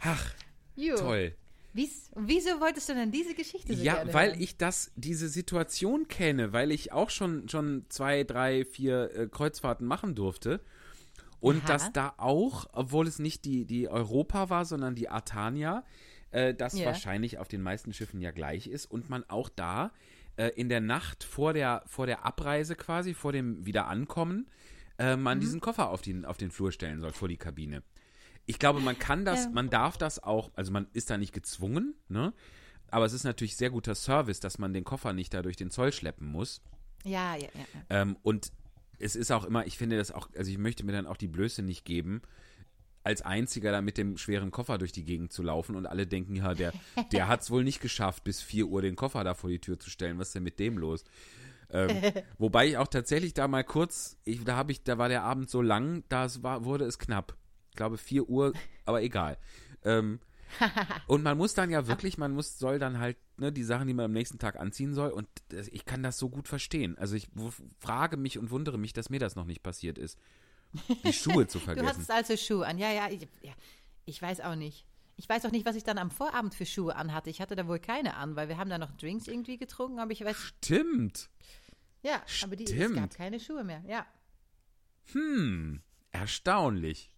[0.00, 0.34] Ach,
[0.74, 0.96] Jo.
[0.96, 1.36] toll.
[1.74, 4.40] Wies, wieso wolltest du denn diese Geschichte so Ja, weil hören?
[4.40, 9.86] ich das, diese Situation kenne, weil ich auch schon, schon zwei, drei, vier äh, Kreuzfahrten
[9.86, 10.60] machen durfte.
[11.40, 11.66] Und Aha.
[11.72, 15.82] dass da auch, obwohl es nicht die, die Europa war, sondern die Artania,
[16.30, 16.86] äh, das Ja.
[16.86, 19.92] wahrscheinlich auf den meisten Schiffen ja gleich ist und man auch da
[20.36, 24.46] äh, in der Nacht vor der, vor der Abreise quasi, vor dem Wiederankommen,
[24.98, 25.22] äh, Mhm.
[25.22, 27.82] man diesen Koffer auf den, auf den Flur stellen soll, vor die Kabine.
[28.46, 29.50] Ich glaube, man kann das, Ja.
[29.50, 32.32] man darf das auch, also man ist da nicht gezwungen, ne?
[32.90, 35.70] Aber es ist natürlich sehr guter Service, dass man den Koffer nicht da durch den
[35.70, 36.60] Zoll schleppen muss.
[37.04, 37.64] Ja, ja, ja.
[37.88, 38.52] Ähm, und
[38.98, 41.28] es ist auch immer, ich finde das auch, also ich möchte mir dann auch die
[41.28, 42.20] Blöße nicht geben,
[43.04, 46.36] als einziger da mit dem schweren Koffer durch die Gegend zu laufen und alle denken,
[46.36, 46.72] ja, der,
[47.10, 49.78] der hat es wohl nicht geschafft, bis 4 Uhr den Koffer da vor die Tür
[49.78, 50.18] zu stellen.
[50.18, 51.02] Was ist denn mit dem los?
[51.70, 51.90] Ähm,
[52.38, 55.50] wobei ich auch tatsächlich da mal kurz, ich, da habe ich, da war der Abend
[55.50, 57.36] so lang, da war, wurde es knapp.
[57.72, 58.52] Ich glaube 4 Uhr,
[58.84, 59.38] aber egal.
[59.82, 60.20] Ähm,
[61.06, 63.94] und man muss dann ja wirklich, man muss, soll dann halt, ne, die Sachen, die
[63.94, 65.10] man am nächsten Tag anziehen soll.
[65.10, 66.98] Und das, ich kann das so gut verstehen.
[66.98, 67.28] Also ich
[67.78, 70.18] frage mich und wundere mich, dass mir das noch nicht passiert ist.
[71.02, 71.88] Die Schuhe zu Du vergessen.
[71.88, 72.76] hattest also Schuhe an.
[72.76, 73.52] Ja, ja ich, ja,
[74.04, 74.86] ich weiß auch nicht.
[75.16, 77.30] Ich weiß auch nicht, was ich dann am Vorabend für Schuhe anhatte.
[77.30, 80.10] Ich hatte da wohl keine an, weil wir haben da noch Drinks irgendwie getrunken, aber
[80.10, 81.30] ich weiß, Stimmt.
[82.02, 82.96] ja, aber die, es Stimmt.
[82.96, 83.82] gab keine Schuhe mehr.
[83.86, 84.04] Ja.
[85.12, 85.80] Hm,
[86.10, 87.11] erstaunlich.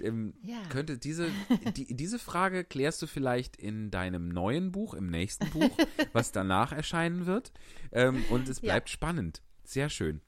[0.00, 0.62] Ähm, Ja.
[0.68, 1.28] Könnte diese,
[1.76, 5.70] die, diese Frage klärst du vielleicht in deinem neuen Buch, im nächsten Buch,
[6.12, 7.52] was danach erscheinen wird.
[7.92, 8.72] Ähm, und es Ja.
[8.74, 9.42] bleibt spannend.
[9.64, 10.20] Sehr schön.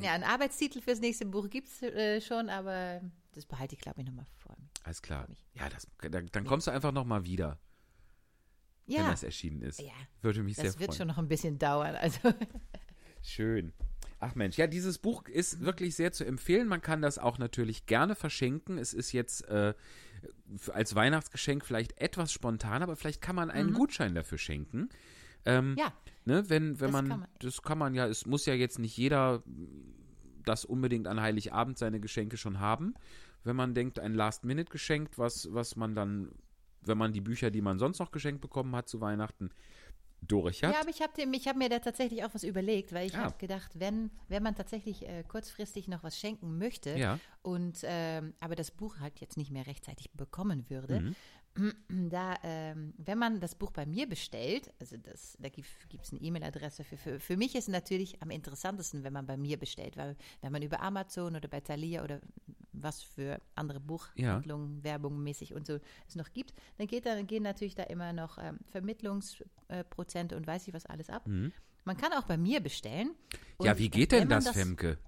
[0.00, 3.00] Ja, einen Arbeitstitel fürs nächste Buch gibt es äh, schon, aber
[3.32, 4.68] das behalte ich, glaube ich, nochmal vor mir.
[4.84, 5.26] Alles klar.
[5.54, 7.58] Ja, das, dann, dann kommst du einfach nochmal wieder,
[8.86, 9.80] wenn Ja, das erschienen ist.
[9.80, 9.90] Ja.
[10.22, 10.98] Würde mich sehr das wird freuen.
[10.98, 11.96] schon noch ein bisschen dauern.
[11.96, 12.18] Also,
[13.22, 13.72] Schön.
[14.22, 16.68] Ach Mensch, ja, dieses Buch ist wirklich sehr zu empfehlen.
[16.68, 18.76] Man kann das auch natürlich gerne verschenken.
[18.76, 19.72] Es ist jetzt äh,
[20.72, 24.90] als Weihnachtsgeschenk vielleicht etwas spontan, aber vielleicht kann man einen Gutschein dafür schenken.
[25.46, 25.76] Ähm, Mhm.
[25.78, 25.92] ja,
[26.26, 27.28] ne, wenn, wenn Das man, kann man.
[27.38, 29.42] das kann man ja, es muss ja jetzt nicht jeder
[30.44, 32.94] das unbedingt an Heiligabend seine Geschenke schon haben.
[33.42, 36.30] Wenn man denkt, ein Last-Minute-Geschenk, was, was man dann,
[36.82, 39.48] wenn man die Bücher, die man sonst noch geschenkt bekommen hat zu Weihnachten,
[40.22, 40.72] durch hat.
[40.74, 43.24] Ja, aber ich habe hab mir da tatsächlich auch was überlegt, weil ich Ah.
[43.24, 47.18] habe gedacht, wenn, wenn man tatsächlich äh, kurzfristig noch was schenken möchte Ja.
[47.42, 51.14] und ähm, aber das Buch halt jetzt nicht mehr rechtzeitig bekommen würde, Mhm.
[52.10, 55.66] da, ähm, wenn man das Buch bei mir bestellt, also das, da gibt
[56.04, 59.58] es eine E-Mail-Adresse für, für, für mich ist natürlich am interessantesten, wenn man bei mir
[59.58, 62.20] bestellt, weil wenn man über Amazon oder bei Thalia oder
[62.72, 65.78] was für andere Buchhandlungen, Werbung mäßig und so
[66.08, 70.68] es noch gibt, dann geht dann gehen natürlich da immer noch ähm, Vermittlungsprozente und weiß
[70.68, 71.26] ich was alles ab.
[71.84, 73.14] Man kann auch bei mir bestellen.
[73.58, 73.66] Mhm.
[73.66, 74.98] ja, wie geht denn man das, Femke?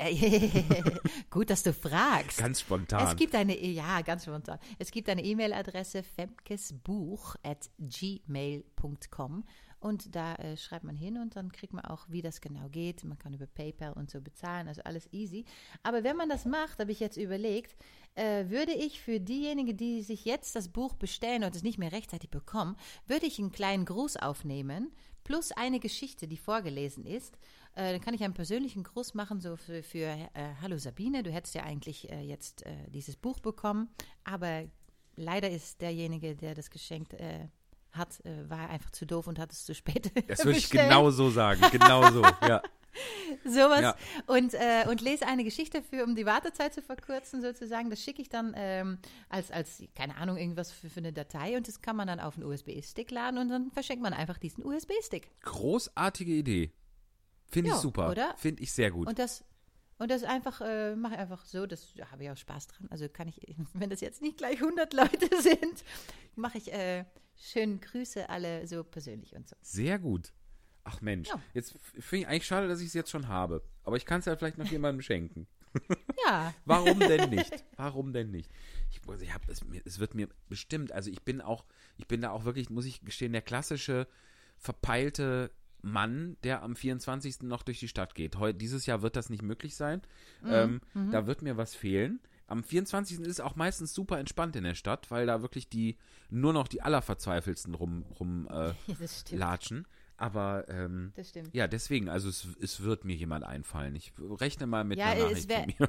[1.30, 2.38] Gut, dass du fragst.
[2.38, 3.06] Ganz spontan.
[3.06, 4.58] Es gibt eine, ja, ganz spontan.
[4.78, 9.44] Es gibt eine E-Mail-Adresse femkesbuch at gmail.com
[9.80, 13.02] und da äh, schreibt man hin und dann kriegt man auch, wie das genau geht.
[13.04, 15.44] Man kann über PayPal und so bezahlen, also alles easy.
[15.82, 17.74] Aber wenn man das macht, habe ich jetzt überlegt,
[18.14, 21.92] äh, würde ich für diejenigen, die sich jetzt das Buch bestellen und es nicht mehr
[21.92, 24.92] rechtzeitig bekommen, würde ich einen kleinen Gruß aufnehmen
[25.24, 27.38] plus eine Geschichte, die vorgelesen ist.
[27.74, 31.30] Äh, dann kann ich einen persönlichen Gruß machen, so für, für äh, Hallo Sabine, du
[31.30, 33.88] hättest ja eigentlich äh, jetzt äh, dieses Buch bekommen,
[34.24, 34.64] aber
[35.16, 37.48] leider ist derjenige, der das geschenkt äh,
[37.92, 41.10] hat, äh, war einfach zu doof und hat es zu spät Das würde ich genau
[41.10, 41.62] so sagen.
[41.72, 42.62] Genau so, ja.
[43.44, 43.80] Sowas.
[43.82, 43.96] Ja.
[44.26, 47.88] Und, äh, und lese eine Geschichte für, um die Wartezeit zu verkürzen, sozusagen.
[47.88, 48.98] Das schicke ich dann ähm,
[49.28, 52.36] als, als, keine Ahnung, irgendwas für, für eine Datei und das kann man dann auf
[52.36, 55.30] einen USB-Stick laden und dann verschenkt man einfach diesen USB-Stick.
[55.42, 56.72] Großartige Idee.
[57.48, 58.10] Finde ich Ja, super.
[58.10, 58.34] oder?
[58.36, 59.08] Finde ich sehr gut.
[59.08, 59.44] Und das,
[59.98, 62.88] und das einfach, äh, mache ich einfach so, das da habe ich auch Spaß dran.
[62.90, 63.40] Also kann ich,
[63.74, 65.84] wenn das jetzt nicht gleich 100 Leute sind,
[66.36, 67.04] mache ich äh,
[67.40, 69.56] schön Grüße alle so persönlich und so.
[69.62, 70.32] Sehr gut.
[70.84, 71.40] Ach Mensch, Ja.
[71.54, 73.62] jetzt finde ich eigentlich schade, dass ich es jetzt schon habe.
[73.84, 75.46] Aber ich kann es ja vielleicht noch jemandem schenken.
[76.26, 77.64] Ja, Warum denn nicht?
[77.76, 78.50] Warum denn nicht?
[78.90, 81.64] Ich, ich hab, es, es wird mir bestimmt, also ich bin auch,
[81.96, 84.06] ich bin da auch wirklich, muss ich gestehen, der klassische
[84.58, 85.50] verpeilte
[85.82, 87.42] Mann, der am 24.
[87.42, 88.36] noch durch die Stadt geht.
[88.36, 90.02] Heu, dieses Jahr wird das nicht möglich sein.
[90.46, 92.20] Ähm, Da wird mir was fehlen.
[92.50, 93.20] Am 24.
[93.20, 95.96] ist es auch meistens super entspannt in der Stadt, weil da wirklich die
[96.30, 98.72] nur noch die allerverzweifelsten rum, rum äh,
[99.36, 99.86] latschen.
[100.16, 101.54] Aber ähm, Das stimmt.
[101.54, 103.94] ja, deswegen, also es, es wird mir jemand einfallen.
[103.94, 105.88] Ich rechne mal mit Ja, einer es Nachricht wär-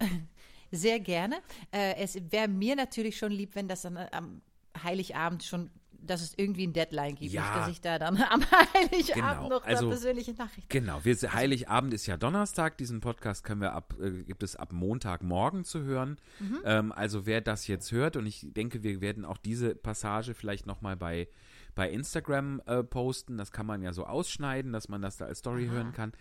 [0.00, 0.18] mir.
[0.70, 1.36] Sehr gerne.
[1.70, 4.42] Äh, es wäre mir natürlich schon lieb, wenn das dann äh, am
[4.82, 7.32] Heiligabend schon, dass es irgendwie ein Deadline gibt.
[7.32, 7.42] Ja.
[7.42, 8.40] Nicht, dass ich da dann am
[8.74, 10.68] Heiligabend Genau, noch also- eine persönliche Nachricht.
[10.70, 12.78] Genau, wir, Heiligabend ist ja Donnerstag.
[12.78, 16.18] Diesen Podcast können wir ab, äh, gibt es ab Montagmorgen zu hören.
[16.40, 16.58] Mhm.
[16.64, 20.66] Ähm, also wer das jetzt hört, und ich denke, wir werden auch diese Passage vielleicht
[20.66, 21.28] nochmal bei,
[21.74, 23.36] bei Instagram äh, posten.
[23.36, 26.12] Das kann man ja so ausschneiden, dass man das da als Story hören kann.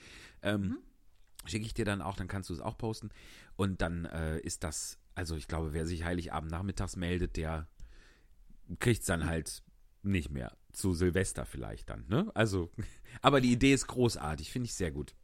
[0.42, 0.78] Ähm, Mhm.
[1.46, 3.10] Schicke ich dir dann auch, dann kannst du es auch posten.
[3.56, 7.68] Und dann äh, ist das, also ich glaube, wer sich Heiligabend nachmittags meldet, der
[8.80, 9.64] kriegt es dann halt
[10.04, 10.56] nicht mehr.
[10.72, 12.32] Zu Silvester vielleicht dann, ne?
[12.36, 12.72] Also,
[13.22, 15.16] aber die Idee ist großartig, finde ich sehr gut.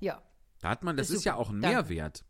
[0.00, 0.22] Ja.
[0.60, 1.76] Da hat man, das Ist ist ja auch ein Danke.
[1.76, 2.24] Mehrwert.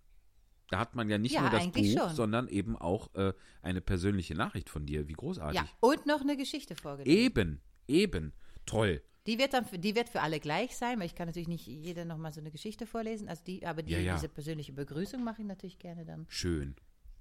[0.71, 2.15] Da hat man ja nicht Ja, nur das Buch, schon.
[2.17, 3.33] sondern eben auch äh,
[3.63, 5.07] eine persönliche Nachricht von dir.
[5.07, 5.61] Wie großartig.
[5.61, 5.69] ja.
[5.81, 7.17] Und noch eine Geschichte vorgelesen.
[7.19, 8.33] Eben, eben.
[8.67, 9.01] Toll.
[9.29, 11.67] Die wird dann für, die wird für alle gleich sein, weil ich kann natürlich nicht
[11.69, 13.29] jeder nochmal so eine Geschichte vorlesen.
[13.29, 14.15] Also die, aber die, Ja, ja.
[14.15, 16.75] diese persönliche Begrüßung mache ich natürlich gerne dann Schön.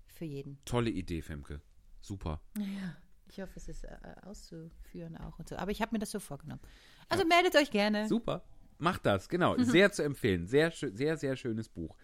[0.08, 0.58] für jeden.
[0.66, 1.62] Tolle Idee, Femke.
[2.02, 2.42] Super.
[2.58, 2.98] Ja.
[3.30, 3.90] Ich hoffe, es ist äh,
[4.26, 5.56] auszuführen auch und so.
[5.58, 6.62] Aber ich habe mir das so vorgenommen.
[7.10, 8.08] Also meldet euch gerne.
[8.08, 8.44] Super.
[8.78, 9.58] Macht das, genau.
[9.62, 10.48] Sehr zu empfehlen.
[10.48, 11.96] Sehr, sehr, sehr schönes Buch.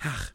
[0.00, 0.32] Ach,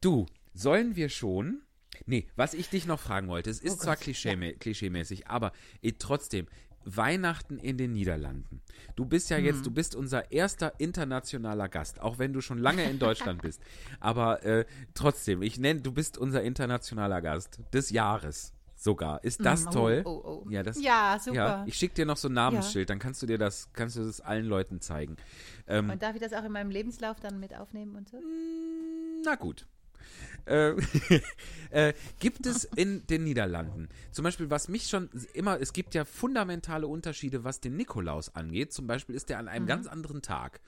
[0.00, 1.62] du, sollen wir schon.
[2.06, 5.52] Nee, was ich dich noch fragen wollte, es ist Oh zwar klischee, klischeemäßig, aber
[5.82, 6.46] eh, trotzdem,
[6.84, 8.62] Weihnachten in den Niederlanden.
[8.96, 9.44] Du bist ja Mhm.
[9.44, 13.60] jetzt, du bist unser erster internationaler Gast, auch wenn du schon lange in Deutschland bist.
[14.00, 19.22] Aber äh, trotzdem, ich nenne, du bist unser internationaler Gast des Jahres sogar.
[19.24, 20.02] Ist das Mm, oh, toll?
[20.04, 20.46] oh, oh.
[20.50, 21.34] Ja, das, Ja, super.
[21.36, 24.04] Ja, ich schicke dir noch so ein Namensschild, dann kannst du dir das, kannst du
[24.04, 25.16] das allen Leuten zeigen.
[25.66, 28.18] Ähm, Und darf ich das auch in meinem Lebenslauf dann mit aufnehmen und so?
[29.24, 29.66] na gut.
[30.46, 30.70] Äh,
[31.70, 36.04] äh, gibt es in den Niederlanden, zum Beispiel, was mich schon immer, es gibt ja
[36.04, 38.72] fundamentale Unterschiede, was den Nikolaus angeht.
[38.72, 40.60] Zum Beispiel ist der an einem ganz anderen Tag.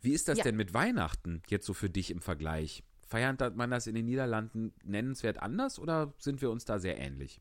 [0.00, 0.44] Wie ist das Ja.
[0.44, 2.84] denn mit Weihnachten jetzt so für dich im Vergleich?
[3.08, 7.40] Feiert man das in den Niederlanden nennenswert anders oder sind wir uns da sehr ähnlich?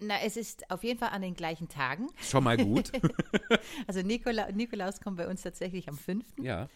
[0.00, 2.08] Na, es ist auf jeden Fall an den gleichen Tagen.
[2.20, 2.92] Schon mal gut.
[3.86, 6.24] Also Nikola Nikolaus kommt bei uns tatsächlich am 5.
[6.42, 6.68] ja.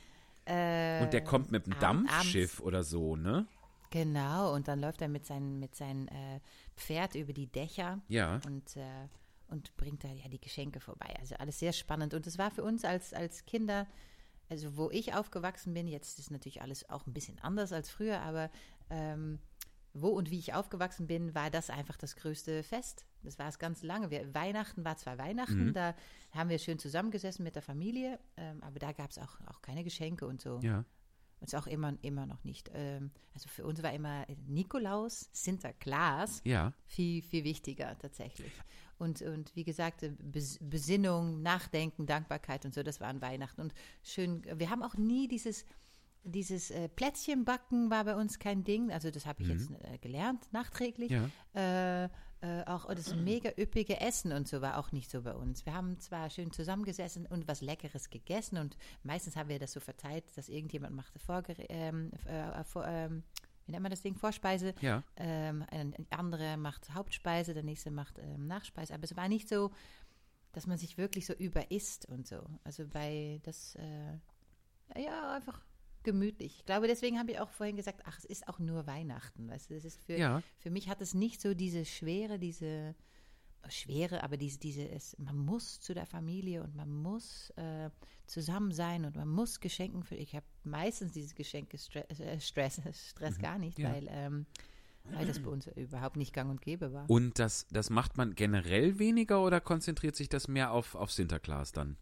[0.46, 3.46] Äh, Und der kommt mit einem abends- Dampfschiff oder so, ne?
[3.90, 6.40] Genau, und dann läuft er mit seinem mit seinem äh,
[6.76, 8.40] Pferd über die Dächer Ja.
[8.46, 9.08] und, äh,
[9.48, 11.14] und bringt da ja die Geschenke vorbei.
[11.20, 12.14] Also alles sehr spannend.
[12.14, 13.86] Und es war für uns als, als Kinder,
[14.48, 18.20] also wo ich aufgewachsen bin, jetzt ist natürlich alles auch ein bisschen anders als früher,
[18.20, 18.50] aber
[18.90, 19.38] ähm,
[20.02, 23.06] wo und wie ich aufgewachsen bin, war das einfach das größte Fest.
[23.22, 24.10] Das war es ganz lange.
[24.10, 25.94] Wir, Weihnachten war zwar Weihnachten, da
[26.32, 29.84] haben wir schön zusammengesessen mit der Familie, ähm, aber da gab es auch, auch keine
[29.84, 30.60] Geschenke und so.
[30.62, 30.84] Ja.
[31.40, 32.68] Und auch immer, immer noch nicht.
[32.74, 36.72] Ähm, also für uns war immer Nikolaus, Sinterklaas Ja.
[36.84, 38.50] viel, viel wichtiger tatsächlich.
[38.98, 43.60] Und, und wie gesagt, äh, Bes Besinnung, Nachdenken, Dankbarkeit und so, das war an Weihnachten.
[43.60, 45.64] Und schön, wir haben auch nie dieses,
[46.30, 48.90] dieses äh, Plätzchenbacken war bei uns kein Ding.
[48.90, 51.10] Also das habe ich jetzt äh, gelernt, nachträglich.
[51.10, 51.30] Ja.
[51.54, 52.08] Äh,
[52.40, 55.66] äh, auch das mega üppige Essen und so war auch nicht so bei uns.
[55.66, 59.80] Wir haben zwar schön zusammengesessen und was Leckeres gegessen und meistens haben wir das so
[59.80, 63.24] verteilt, dass irgendjemand machte Vorgere ähm, äh, vor, ähm,
[63.66, 65.02] wie nennt man das Ding, Vorspeise, Ja.
[65.16, 68.94] ähm, ein ein anderer macht Hauptspeise, der nächste macht ähm, Nachspeise.
[68.94, 69.72] Aber es war nicht so,
[70.52, 72.40] dass man sich wirklich so überisst und so.
[72.62, 75.60] Also bei das, äh, ja, einfach
[76.12, 76.56] gemütlich.
[76.58, 79.48] Ich glaube, deswegen habe ich auch vorhin gesagt, ach, es ist auch nur Weihnachten.
[79.48, 80.42] Weißt du, es ist für, Ja.
[80.58, 82.94] für mich hat es nicht so diese Schwere, diese,
[83.68, 87.90] schwere, aber diese, diese es, man muss zu der Familie und man muss äh,
[88.26, 90.14] zusammen sein und man muss Geschenken für.
[90.14, 92.80] Ich habe meistens diese Geschenke Stress, äh, Stress,
[93.10, 93.92] Stress gar nicht, Ja.
[93.92, 94.46] weil, ähm,
[95.04, 97.08] weil das bei uns überhaupt nicht gang und gäbe war.
[97.10, 101.72] Und das, das macht man generell weniger oder konzentriert sich das mehr auf, auf Sinterklaas
[101.72, 101.96] dann?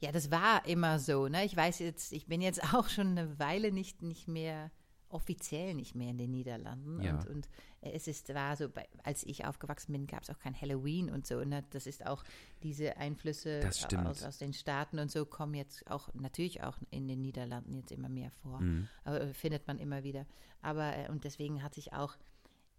[0.00, 1.28] Ja, das war immer so.
[1.28, 1.44] Ne?
[1.44, 4.70] Ich weiß jetzt, ich bin jetzt auch schon eine Weile nicht, nicht mehr
[5.14, 7.00] offiziell nicht mehr in den Niederlanden.
[7.00, 7.14] Ja.
[7.14, 7.48] Und, und
[7.80, 11.26] es ist, war so, bei, als ich aufgewachsen bin, gab es auch kein Halloween und
[11.26, 11.42] so.
[11.44, 11.64] Ne?
[11.70, 12.24] Das ist auch
[12.62, 13.60] diese Einflüsse
[14.04, 17.92] aus, aus den Staaten und so kommen jetzt auch natürlich auch in den Niederlanden jetzt
[17.92, 18.60] immer mehr vor.
[18.60, 18.88] Mhm.
[19.04, 20.26] Aber, äh, findet man immer wieder.
[20.60, 22.16] Aber äh, und deswegen hatte ich auch,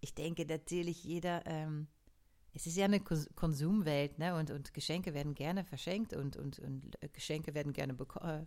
[0.02, 1.88] ich denke natürlich jeder, ähm,
[2.56, 4.36] es ist ja eine Kons- Konsumwelt, ne?
[4.36, 8.46] Und, und Geschenke werden gerne verschenkt und, und, und Geschenke werden gerne äh,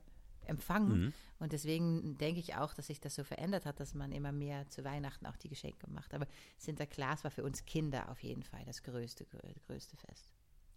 [0.48, 1.00] empfangen.
[1.00, 1.12] Mhm.
[1.38, 4.68] Und deswegen denke ich auch, dass sich das so verändert hat, dass man immer mehr
[4.70, 6.14] zu Weihnachten auch die Geschenke macht.
[6.14, 10.30] Aber Sinterklaas war für uns Kinder auf jeden Fall das größte, grö- größte Fest.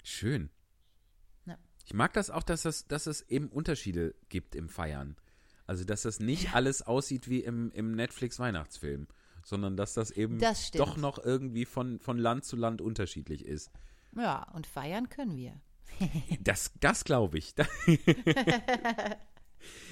[0.04, 0.50] Schön.
[1.46, 1.58] Ja.
[1.86, 5.16] Ich mag das auch, dass es, dass es eben Unterschiede gibt im Feiern.
[5.68, 9.08] Also, dass das nicht alles aussieht wie im, im Netflix-Weihnachtsfilm,
[9.44, 13.72] sondern dass das eben Das doch noch irgendwie von, von Land zu Land unterschiedlich ist.
[14.16, 15.60] Ja, und feiern können wir.
[16.42, 17.54] Das, das glaube ich.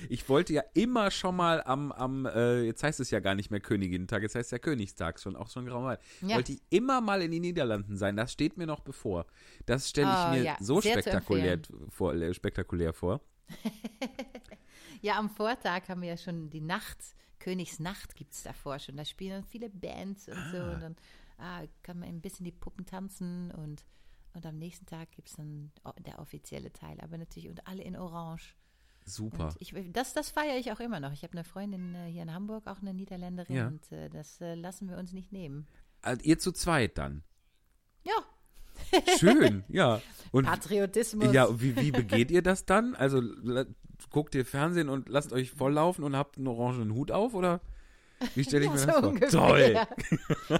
[0.09, 3.51] Ich wollte ja immer schon mal am, am äh, jetzt heißt es ja gar nicht
[3.51, 5.99] mehr Königinnentag, jetzt heißt es ja Königstag, schon auch schon graumal.
[6.21, 6.37] Ja.
[6.37, 9.27] Wollte ich immer mal in den Niederlanden sein, das steht mir noch bevor.
[9.67, 13.21] Das stelle ich Oh, mir ja, so sehr spektakulär vor, äh, spektakulär vor.
[15.01, 16.97] Ja, am Vortag haben wir ja schon die Nacht,
[17.39, 18.97] Königsnacht gibt es davor schon.
[18.97, 20.57] Da spielen dann viele Bands und so.
[20.57, 20.95] Und dann
[21.37, 23.83] ah, kann man ein bisschen die Puppen tanzen und,
[24.33, 25.71] und am nächsten Tag gibt es dann
[26.05, 26.99] der offizielle Teil.
[27.01, 28.55] Aber natürlich, und alle in Orange.
[29.05, 29.55] Super.
[29.59, 31.13] Ich, das, das feiere ich auch immer noch.
[31.13, 33.67] Ich habe eine Freundin äh, hier in Hamburg, auch eine Niederländerin, Ja.
[33.67, 35.67] und äh, das äh, lassen wir uns nicht nehmen.
[36.01, 37.23] Also ihr zu zweit dann.
[38.03, 38.13] Ja,
[39.19, 40.01] Schön, ja.
[40.31, 41.33] Und Patriotismus.
[41.33, 42.95] ja, wie, wie begeht ihr das dann?
[42.95, 43.21] Also
[44.11, 47.61] guckt ihr Fernsehen und lasst euch volllaufen und habt einen orangenen Hut auf oder
[48.35, 49.09] wie stelle ich Ja, mir so das vor?
[49.09, 49.87] ungefähr.
[50.49, 50.59] Toll.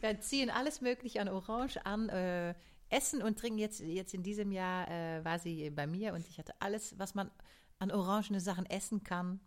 [0.00, 2.54] Wir ziehen alles Mögliche an Orange an, äh,
[2.90, 6.38] essen und trinken jetzt, jetzt in diesem Jahr äh, war sie bei mir und ich
[6.38, 7.30] hatte alles, was man
[7.78, 9.40] an orangene Sachen essen kann,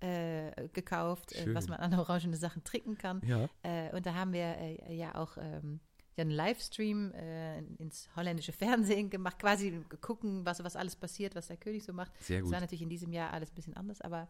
[0.00, 3.20] äh, gekauft, äh, was man an orangene Sachen trinken kann.
[3.26, 3.48] Ja.
[3.62, 5.80] Äh, und da haben wir äh, ja auch ähm,
[6.20, 11.46] ja, einen Livestream äh, ins holländische Fernsehen gemacht, quasi gucken, was, was alles passiert, was
[11.48, 12.12] der König so macht.
[12.20, 12.52] Sehr Das gut.
[12.52, 14.28] war natürlich in diesem Jahr alles ein bisschen anders, aber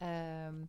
[0.00, 0.68] ähm,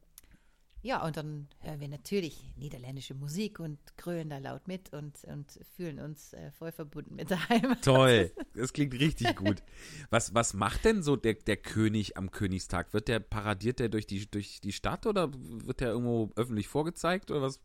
[0.81, 5.59] ja, und dann hören wir natürlich niederländische Musik und grölen da laut mit und, und
[5.75, 7.83] fühlen uns äh, voll verbunden mit der Heimat.
[7.83, 9.63] Toll, das klingt richtig gut.
[10.09, 12.93] Was, was macht denn so der, der König am Königstag?
[12.93, 17.31] Wird der, paradiert der durch die, durch die Stadt oder wird der irgendwo öffentlich vorgezeigt
[17.31, 17.59] oder was,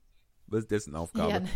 [0.46, 1.30] was ist dessen Aufgabe?
[1.32, 1.48] Ja, ne.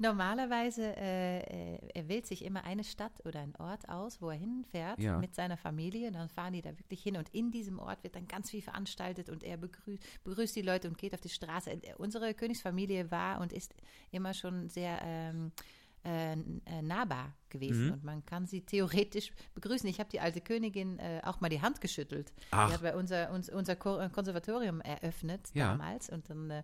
[0.00, 4.36] Normalerweise, äh, äh, er wählt sich immer eine Stadt oder einen Ort aus, wo er
[4.38, 5.18] hinfährt Ja.
[5.18, 6.10] mit seiner Familie.
[6.10, 9.28] Dann fahren die da wirklich hin und in diesem Ort wird dann ganz viel veranstaltet
[9.28, 11.70] und er begrüßt, begrüßt die Leute und geht auf die Straße.
[11.98, 13.74] Unsere Königsfamilie war und ist
[14.10, 15.52] immer schon sehr ähm,
[16.02, 17.92] äh, äh, nahbar gewesen Mhm.
[17.92, 19.86] und man kann sie theoretisch begrüßen.
[19.86, 22.32] Ich habe die alte Königin äh, auch mal die Hand geschüttelt.
[22.52, 22.68] Ach.
[22.68, 25.68] Die hat bei unser, uns, unser Ko- Konservatorium eröffnet Ja.
[25.72, 26.62] damals und dann äh,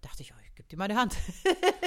[0.00, 1.16] dachte ich, oh, ich gebe dir meine Hand.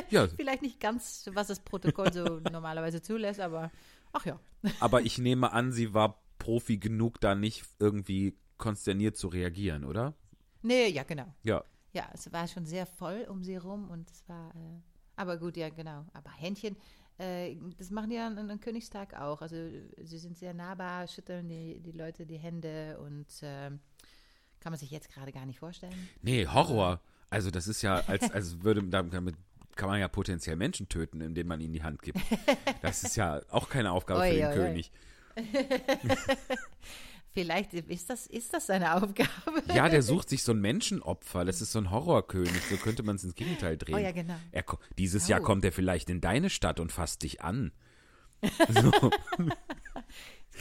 [0.09, 3.71] Ja, Vielleicht nicht ganz, was das Protokoll so normalerweise zulässt, aber
[4.11, 4.39] ach ja.
[4.79, 10.13] aber ich nehme an, sie war Profi genug, da nicht irgendwie konsterniert zu reagieren, oder?
[10.61, 11.33] Nee, ja, genau.
[11.43, 11.63] Ja.
[11.93, 14.81] Ja, es war schon sehr voll um sie rum und es war, äh,
[15.15, 16.05] aber gut, ja, genau.
[16.13, 16.75] Aber Händchen,
[17.17, 19.41] äh, das machen die an, an Königstag auch.
[19.41, 19.55] Also
[20.01, 23.69] sie sind sehr nahbar, schütteln die, die Leute die Hände und äh,
[24.59, 26.09] kann man sich jetzt gerade gar nicht vorstellen.
[26.21, 26.99] Nee, Horror.
[27.33, 29.35] Also das ist ja, als, als würde, damit
[29.75, 32.19] kann man ja potenziell Menschen töten, indem man ihnen die Hand gibt.
[32.81, 34.53] Das ist ja auch keine Aufgabe für Oi, den oi, oi.
[34.55, 34.91] König.
[37.33, 39.29] Vielleicht ist das, ist das seine Aufgabe.
[39.73, 41.43] Ja, der sucht sich so ein Menschenopfer.
[41.45, 42.61] Das ist so ein Horrorkönig.
[42.69, 43.95] So könnte man es ins Gegenteil drehen.
[43.95, 44.35] Oh ja, genau.
[44.51, 44.63] Er,
[44.99, 45.43] dieses Jahr Oh.
[45.43, 47.71] kommt er vielleicht in deine Stadt und fasst dich an.
[48.69, 48.91] So.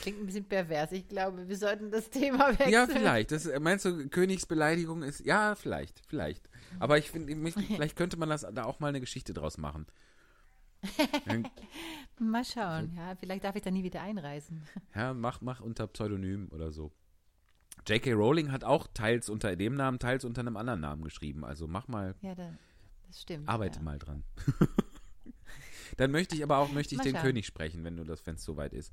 [0.00, 0.92] Klingt ein bisschen pervers.
[0.92, 2.70] Ich glaube, wir sollten das Thema wechseln.
[2.70, 3.30] Ja, vielleicht.
[3.32, 5.24] Das, meinst du, Königsbeleidigung ist.
[5.24, 6.48] Ja, vielleicht, vielleicht.
[6.80, 9.86] Aber ich finde, vielleicht könnte man das da auch mal eine Geschichte draus machen.
[12.18, 12.92] Mal schauen.
[12.96, 14.64] Ja, vielleicht darf ich da nie wieder einreisen.
[14.94, 16.92] ja, mach, mach unter Pseudonym oder so.
[17.86, 18.12] J.K.
[18.12, 21.44] Rowling hat auch teils unter dem Namen, teils unter einem anderen Namen geschrieben.
[21.44, 22.52] Also mach mal, Ja, da,
[23.06, 23.48] das stimmt.
[23.48, 23.84] arbeite ja.
[23.84, 24.24] mal dran.
[25.96, 27.22] Dann möchte ich aber auch möchte ich Mal den schauen.
[27.22, 28.92] König sprechen, wenn du das, wenn es soweit ist.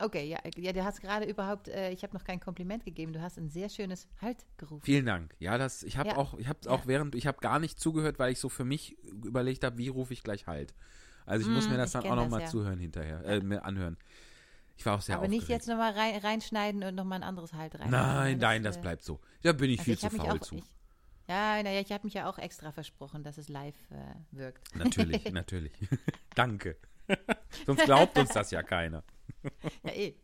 [0.00, 3.22] Okay, ja, ja du hast gerade überhaupt, äh, ich habe noch kein Kompliment gegeben, du
[3.22, 4.84] hast ein sehr schönes Halt gerufen.
[4.84, 5.34] Vielen Dank.
[5.38, 6.16] Ja, das, ich habe Ja.
[6.18, 6.70] auch, ich habe Ja.
[6.72, 9.88] auch während, ich habe gar nicht zugehört, weil ich so für mich überlegt habe, wie
[9.88, 10.74] rufe ich gleich halt.
[11.26, 12.46] Also ich muss Mm, mir das dann auch das, nochmal ja.
[12.46, 13.96] zuhören hinterher, äh, mir anhören.
[14.76, 15.50] Ich war auch sehr Aber nicht aufgeregt.
[15.50, 17.90] jetzt nochmal rein, reinschneiden und nochmal ein anderes Halt rein.
[17.90, 19.20] Nein, nein, das äh, bleibt so.
[19.42, 20.56] Da bin ich also viel ich zu faul auch, zu.
[20.56, 20.64] Ich,
[21.28, 24.74] ja, naja, ich habe mich ja auch extra versprochen, dass es live äh, wirkt.
[24.76, 25.72] Natürlich, natürlich.
[26.34, 26.76] Danke.
[27.66, 29.04] Sonst glaubt uns das ja keiner.
[29.84, 30.14] Ja, eh.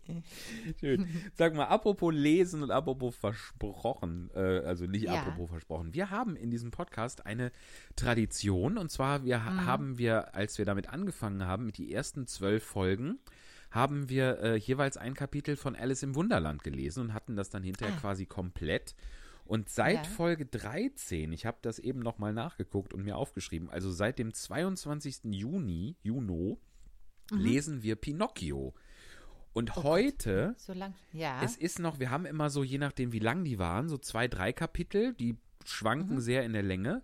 [0.78, 1.06] Schön.
[1.34, 5.14] Sag mal, apropos lesen und apropos versprochen, äh, also nicht Ja.
[5.20, 5.94] apropos versprochen.
[5.94, 7.52] Wir haben in diesem Podcast eine
[7.96, 12.26] Tradition und zwar wir ha- haben wir, als wir damit angefangen haben, mit die ersten
[12.26, 13.18] zwölf Folgen,
[13.70, 17.62] haben wir äh, jeweils ein Kapitel von Alice im Wunderland gelesen und hatten das dann
[17.62, 18.00] hinterher Ah.
[18.00, 18.94] quasi komplett.
[19.44, 20.12] Und seit Ja.
[20.12, 25.32] Folge 13, ich habe das eben nochmal nachgeguckt und mir aufgeschrieben, also seit dem 22.
[25.34, 26.58] Juni, Juno,
[27.32, 28.74] lesen wir Pinocchio.
[29.52, 30.94] Und heute, So lang.
[31.12, 31.42] Ja.
[31.42, 34.28] es ist noch, wir haben immer so, je nachdem wie lang die waren, so zwei,
[34.28, 37.02] drei Kapitel, die schwanken sehr in der Länge.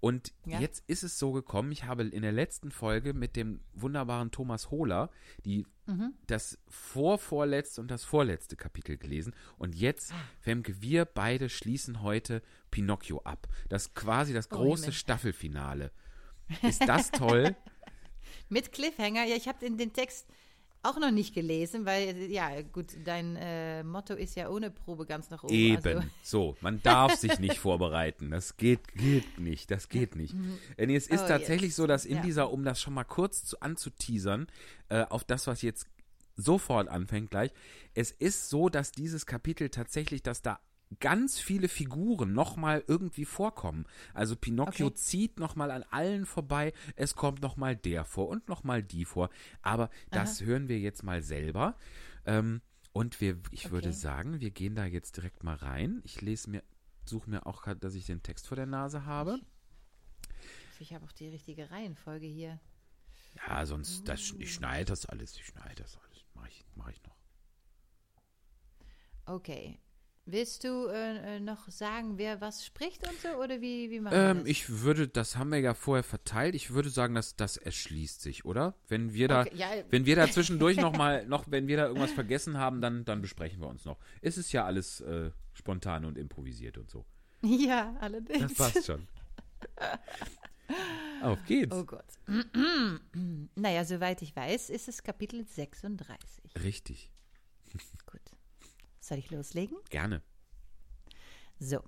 [0.00, 0.60] Und Ja.
[0.60, 4.70] jetzt ist es so gekommen, ich habe in der letzten Folge mit dem wunderbaren Thomas
[4.70, 5.10] Hohler
[5.44, 5.66] die,
[6.26, 9.34] das vorvorletzte und das vorletzte Kapitel gelesen.
[9.56, 13.46] Und jetzt, Femke, wir beide schließen heute Pinocchio ab.
[13.68, 14.92] Das ist quasi das Oh, große Himmel.
[14.94, 15.90] Staffelfinale.
[16.62, 17.56] Ist das toll?
[18.48, 19.24] Mit Cliffhanger.
[19.24, 20.26] Ja, ich habe den, den Text
[20.90, 25.30] auch noch nicht gelesen, weil, ja, gut, dein äh, Motto ist ja ohne Probe ganz
[25.30, 25.52] nach oben.
[25.54, 25.96] Eben.
[25.98, 28.30] Also, So, man darf sich nicht vorbereiten.
[28.30, 29.70] Das geht, geht nicht.
[29.70, 30.34] Das geht nicht.
[30.76, 31.76] Äh, nee, es ist Oh, tatsächlich jetzt.
[31.76, 32.22] so, dass in Ja.
[32.22, 34.46] dieser, um das schon mal kurz zu, anzuteasern,
[34.88, 35.86] äh, auf das, was jetzt
[36.36, 37.50] sofort anfängt gleich,
[37.94, 40.58] es ist so, dass dieses Kapitel tatsächlich, dass da
[41.00, 43.86] ganz viele Figuren nochmal irgendwie vorkommen.
[44.14, 44.94] Also Pinocchio Okay.
[44.94, 49.30] zieht nochmal an allen vorbei, es kommt nochmal der vor und nochmal die vor.
[49.62, 51.76] Aber das hören wir jetzt mal selber.
[52.24, 52.62] Ähm,
[52.92, 53.98] und wir, ich würde Okay.
[53.98, 56.00] sagen, wir gehen da jetzt direkt mal rein.
[56.04, 56.62] Ich lese mir,
[57.04, 59.40] suche mir auch gerade, dass ich den Text vor der Nase habe.
[60.78, 62.60] ich habe auch die richtige Reihenfolge hier.
[63.36, 66.24] Ja, sonst, das, ich schneide das alles, ich schneide das alles.
[66.34, 67.16] Mache ich, mach ich noch.
[69.26, 69.78] Okay.
[70.28, 73.28] Willst du äh, äh, noch sagen, wer was spricht und so?
[73.40, 74.48] Oder wie, wie machen wir Ähm, das?
[74.48, 76.56] ich würde, das haben wir ja vorher verteilt.
[76.56, 78.74] Ich würde sagen, dass das erschließt sich, oder?
[78.88, 81.86] Wenn wir da, Okay, ja, wenn wir da zwischendurch noch mal, noch, wenn wir da
[81.86, 83.98] irgendwas vergessen haben, dann, dann besprechen wir uns noch.
[84.20, 87.04] Es ist ja alles äh, spontan und improvisiert und so.
[87.42, 88.40] ja, allerdings.
[88.40, 89.06] Das passt schon.
[91.22, 91.74] Auf geht's.
[91.74, 92.04] Oh Gott.
[93.54, 96.42] naja, soweit ich weiß, ist es Kapitel 36.
[96.64, 97.12] Richtig.
[98.10, 98.20] Gut.
[99.06, 99.76] Soll ich loslegen?
[99.88, 100.20] Gerne.
[101.60, 101.80] So.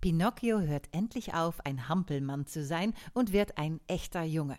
[0.00, 4.56] Pinocchio hört endlich auf, ein Hampelmann zu sein und wird ein echter Junge.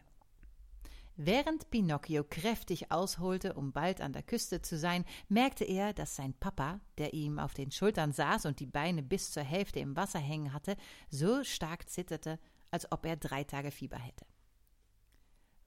[1.16, 6.34] Während Pinocchio kräftig ausholte, um bald an der Küste zu sein, merkte er, dass sein
[6.34, 10.20] Papa, der ihm auf den Schultern saß und die Beine bis zur Hälfte im Wasser
[10.20, 10.76] hängen hatte,
[11.10, 12.40] so stark zitterte,
[12.72, 14.26] als ob er drei Tage Fieber hätte.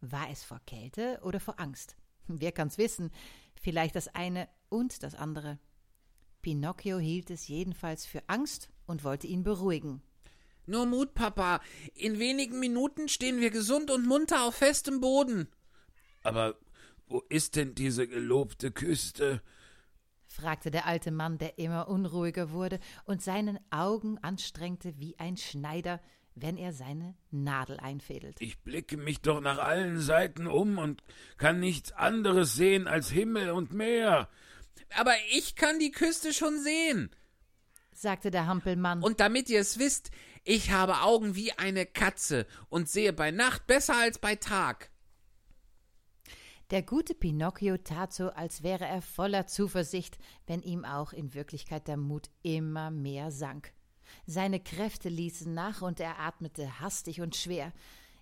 [0.03, 1.97] War es vor Kälte oder vor Angst?
[2.27, 3.11] Wer kann's wissen?
[3.55, 5.59] Vielleicht das eine und das andere.
[6.43, 10.03] Pinocchio hielt es jedenfalls für Angst und wollte ihn beruhigen.
[10.66, 11.61] Nur Mut, Papa.
[11.95, 15.49] In wenigen Minuten stehen wir gesund und munter auf festem Boden.
[16.22, 16.57] Aber
[17.07, 19.43] wo ist denn diese gelobte Küste?
[20.26, 26.01] fragte der alte Mann, der immer unruhiger wurde und seinen Augen anstrengte wie ein Schneider,
[26.34, 28.43] wenn er seine Nadel einfädelte.
[28.43, 31.03] Ich blicke mich doch nach allen Seiten um und
[31.36, 34.28] kann nichts anderes sehen als Himmel und Meer.
[34.97, 37.11] Aber ich kann die Küste schon sehen.
[37.93, 39.03] sagte der Hampelmann.
[39.03, 40.11] Und damit ihr es wisst,
[40.45, 44.91] ich habe Augen wie eine Katze und sehe bei Nacht besser als bei Tag.
[46.73, 50.16] Der gute Pinocchio tat so, als wäre er voller Zuversicht,
[50.47, 53.75] wenn ihm auch in Wirklichkeit der Mut immer mehr sank.
[54.27, 57.73] Seine Kräfte ließen nach und er atmete hastig und schwer.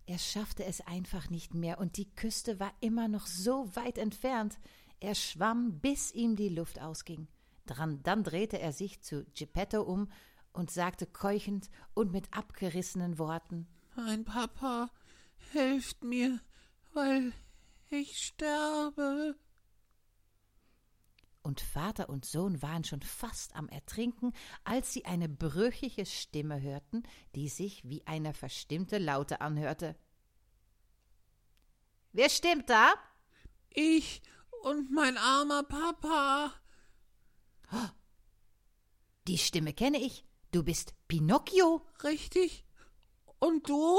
[0.06, 4.58] Er schaffte es einfach nicht mehr und die Küste war immer noch so weit entfernt.
[5.00, 7.26] Er schwamm, bis ihm die Luft ausging.
[7.66, 10.10] Dran, dann drehte er sich zu Geppetto um
[10.52, 14.90] und sagte keuchend und mit abgerissenen Worten: Mein Papa,
[15.52, 16.40] helft mir,
[16.92, 17.32] weil
[17.88, 19.36] ich sterbe.
[21.42, 24.34] Und Vater und Sohn waren schon fast am Ertrinken,
[24.64, 27.02] als sie eine brüchige Stimme hörten,
[27.34, 29.96] die sich wie eine verstimmte Laute anhörte.
[32.12, 32.92] Wer stimmt da?
[33.70, 34.20] Ich
[34.62, 36.52] und mein armer Papa.
[39.26, 40.24] Die Stimme kenne ich.
[40.52, 41.86] Du bist Pinocchio.
[42.02, 42.64] Richtig.
[43.38, 43.96] Und du?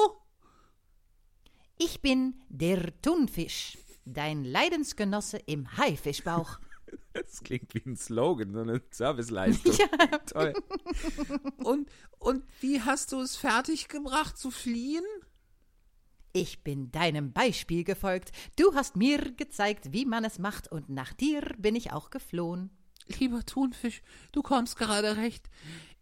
[1.77, 6.59] Ich bin der Thunfisch, dein Leidensgenosse im Haifischbauch.
[7.13, 9.73] Das klingt wie ein Slogan, so eine Serviceleistung.
[10.27, 10.53] Toll.
[11.57, 11.89] Und,
[12.19, 15.03] und wie hast du es fertiggebracht zu fliehen?
[16.33, 18.31] Ich bin deinem Beispiel gefolgt.
[18.57, 22.69] Du hast mir gezeigt, wie man es macht, und nach dir bin ich auch geflohen.
[23.19, 24.01] Lieber Thunfisch,
[24.31, 25.49] du kommst gerade recht.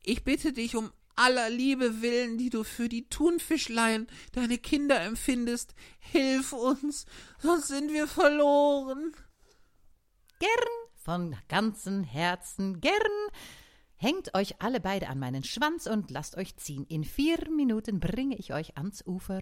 [0.03, 5.75] Ich bitte dich um aller Liebe willen, die du für die Thunfischlein, deine Kinder empfindest,
[5.99, 7.05] hilf uns,
[7.39, 9.11] sonst sind wir verloren.
[10.39, 12.93] Gern, von ganzem Herzen, gern.
[13.95, 16.85] Hängt euch alle beide an meinen Schwanz und lasst euch ziehen.
[16.87, 19.41] In vier Minuten bringe ich euch ans Ufer.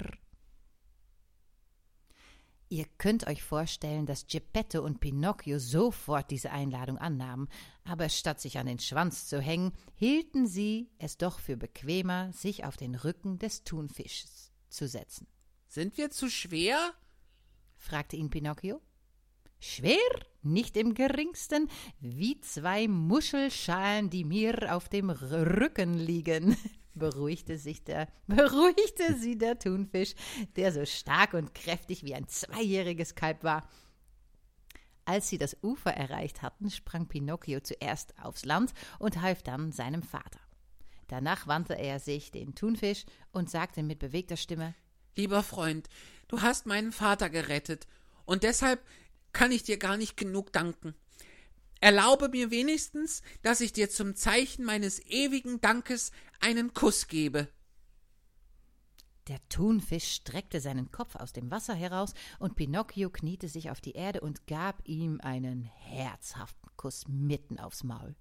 [2.69, 7.47] Ihr könnt euch vorstellen, dass Geppetto und Pinocchio sofort diese Einladung annahmen,
[7.85, 12.65] aber statt sich an den Schwanz zu hängen, hielten sie es doch für bequemer, sich
[12.65, 15.27] auf den Rücken des Thunfisches zu setzen.
[15.67, 16.93] Sind wir zu schwer?
[17.77, 18.81] fragte ihn Pinocchio.
[19.59, 19.97] Schwer?
[20.41, 26.57] Nicht im geringsten, wie zwei Muschelschalen, die mir auf dem Rücken liegen,
[26.97, 30.13] beruhigte sich der, beruhigte sie der Thunfisch,
[30.55, 33.67] der so stark und kräftig wie ein zweijähriges Kalb war.
[35.05, 40.03] Als sie das Ufer erreicht hatten, sprang Pinocchio zuerst aufs Land und half dann seinem
[40.03, 40.39] Vater.
[41.07, 44.75] Danach wandte er sich den Thunfisch und sagte mit bewegter Stimme
[45.15, 45.87] Lieber Freund,
[46.27, 47.87] du hast meinen Vater gerettet,
[48.25, 48.85] und deshalb
[49.31, 50.93] kann ich dir gar nicht genug danken.
[51.79, 57.47] Erlaube mir wenigstens, dass ich dir zum Zeichen meines ewigen Dankes einen Kuss gebe.
[59.27, 63.91] Der Thunfisch streckte seinen Kopf aus dem Wasser heraus, und Pinocchio kniete sich auf die
[63.91, 68.15] Erde und gab ihm einen herzhaften Kuss mitten aufs Maul.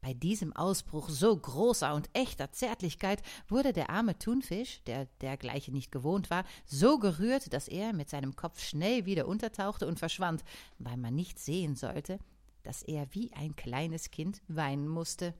[0.00, 5.90] Bei diesem Ausbruch so großer und echter Zärtlichkeit wurde der arme Thunfisch, der dergleichen nicht
[5.90, 10.44] gewohnt war, so gerührt, dass er mit seinem Kopf schnell wieder untertauchte und verschwand,
[10.78, 12.18] weil man nicht sehen sollte,
[12.62, 15.34] dass er wie ein kleines Kind weinen musste.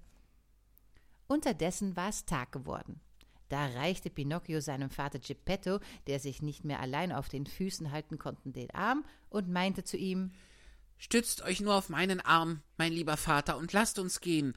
[1.28, 3.00] Unterdessen war es Tag geworden.
[3.48, 8.18] Da reichte Pinocchio seinem Vater Geppetto, der sich nicht mehr allein auf den Füßen halten
[8.18, 10.32] konnte, den Arm und meinte zu ihm
[10.98, 14.56] Stützt euch nur auf meinen Arm, mein lieber Vater, und lasst uns gehen.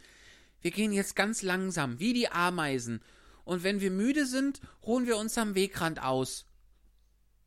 [0.59, 3.01] Wir gehen jetzt ganz langsam, wie die Ameisen,
[3.43, 6.45] und wenn wir müde sind, ruhen wir uns am Wegrand aus.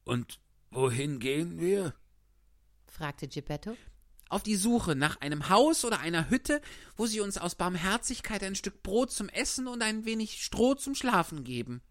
[0.04, 0.40] Und
[0.70, 1.94] wohin gehen wir?
[2.86, 3.76] fragte Geppetto.
[4.28, 6.60] Auf die Suche nach einem Haus oder einer Hütte,
[6.96, 10.94] wo sie uns aus Barmherzigkeit ein Stück Brot zum Essen und ein wenig Stroh zum
[10.94, 11.82] Schlafen geben.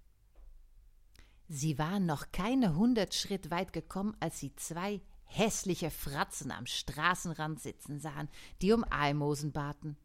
[1.48, 5.02] Sie waren noch keine hundert Schritt weit gekommen, als sie zwei
[5.34, 8.30] hässliche Fratzen am Straßenrand sitzen sahen,
[8.62, 9.98] die um Almosen baten.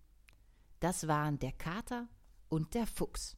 [0.81, 2.09] Das waren der Kater
[2.49, 3.37] und der Fuchs.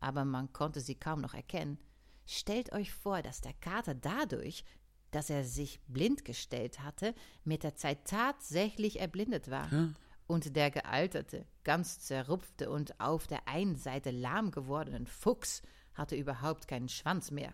[0.00, 1.78] Aber man konnte sie kaum noch erkennen.
[2.26, 4.64] Stellt euch vor, dass der Kater dadurch,
[5.10, 9.72] dass er sich blind gestellt hatte, mit der Zeit tatsächlich erblindet war.
[9.72, 9.90] Ja.
[10.26, 15.62] Und der gealterte, ganz zerrupfte und auf der einen Seite lahm gewordenen Fuchs
[15.94, 17.52] hatte überhaupt keinen Schwanz mehr.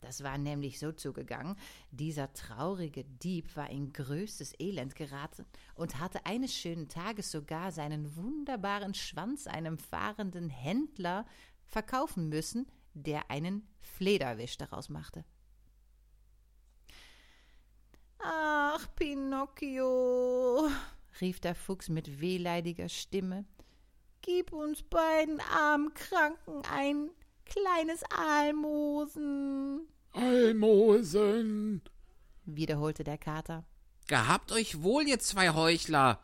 [0.00, 1.56] Das war nämlich so zugegangen,
[1.90, 5.44] dieser traurige Dieb war in größtes Elend geraten
[5.74, 11.26] und hatte eines schönen Tages sogar seinen wunderbaren Schwanz einem fahrenden Händler
[11.66, 15.24] verkaufen müssen, der einen Flederwisch daraus machte.
[18.18, 20.68] Ach, Pinocchio,
[21.20, 23.44] rief der Fuchs mit wehleidiger Stimme,
[24.20, 27.10] gib uns beiden armen Kranken ein
[27.50, 31.82] kleines Almosen, Almosen.
[32.46, 33.64] wiederholte der Kater,
[34.06, 36.20] Gehabt euch wohl, ihr zwei Heuchler.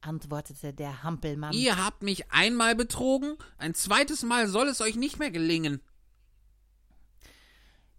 [0.00, 1.52] antwortete der Hampelmann.
[1.52, 5.80] Ihr habt mich einmal betrogen, ein zweites Mal soll es euch nicht mehr gelingen.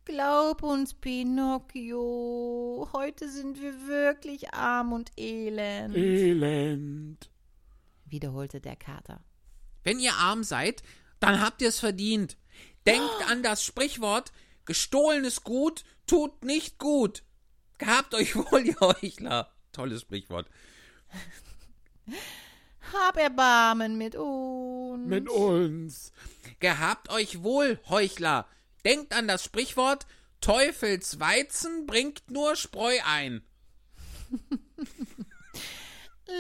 [0.06, 7.30] Glaub uns, Pinocchio, heute sind wir wirklich arm und elend, Elend.
[8.06, 9.22] wiederholte der Kater.
[9.84, 10.82] Wenn ihr arm seid,
[11.20, 12.38] dann habt ihr es verdient.
[12.86, 14.32] Denkt an das Sprichwort,
[14.66, 17.24] gestohlenes Gut tut nicht gut.
[17.78, 19.52] Gehabt euch wohl, ihr Heuchler.
[19.72, 20.48] Tolles Sprichwort.
[22.94, 25.08] Hab Erbarmen mit uns.
[25.30, 26.12] uns.
[26.60, 28.48] Gehabt euch wohl, Heuchler.
[28.86, 30.08] Denkt an das Sprichwort,
[30.40, 33.42] Teufels Weizen bringt nur Spreu ein.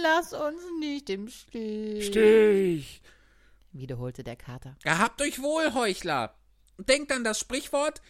[0.01, 3.01] Lass uns nicht im Stich, Stich.
[3.79, 4.75] Wiederholte der Kater.
[4.83, 6.35] Gehabt euch wohl, Heuchler.
[6.77, 8.01] Denkt an das Sprichwort,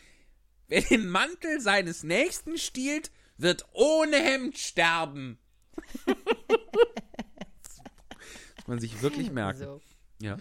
[0.68, 5.40] wer den Mantel seines Nächsten stiehlt, wird ohne Hemd sterben.
[6.06, 6.16] das
[8.56, 9.60] muss man sich wirklich merken.
[9.60, 9.82] So.
[10.20, 10.38] Ja.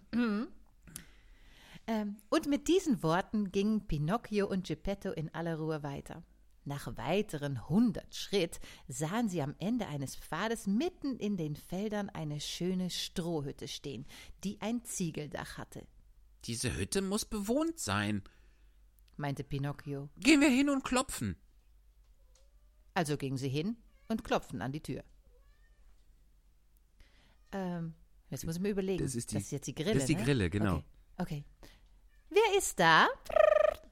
[1.87, 6.23] Ähm, und mit diesen Worten gingen Pinocchio und Geppetto in aller Ruhe weiter.
[6.69, 8.59] Nach weiteren hundert Schritt
[8.89, 14.05] sahen sie am Ende eines Pfades mitten in den Feldern eine schöne Strohhütte stehen,
[14.43, 15.87] die ein Ziegeldach hatte,
[16.45, 18.23] Diese Hütte muss bewohnt sein.
[19.17, 20.11] meinte Pinocchio.
[20.19, 21.37] Gehen wir hin und klopfen.
[22.95, 23.77] Also gingen sie hin
[24.09, 25.05] und klopften an die Tür.
[27.53, 27.95] Ähm,
[28.31, 29.03] jetzt muss ich mir überlegen.
[29.05, 29.95] Das ist die- jetzt die Grille.
[29.95, 30.25] das ist die ne?
[30.25, 30.83] Grille, genau.
[31.17, 31.45] Okay.
[31.63, 31.73] okay.
[32.31, 33.07] Wer ist da?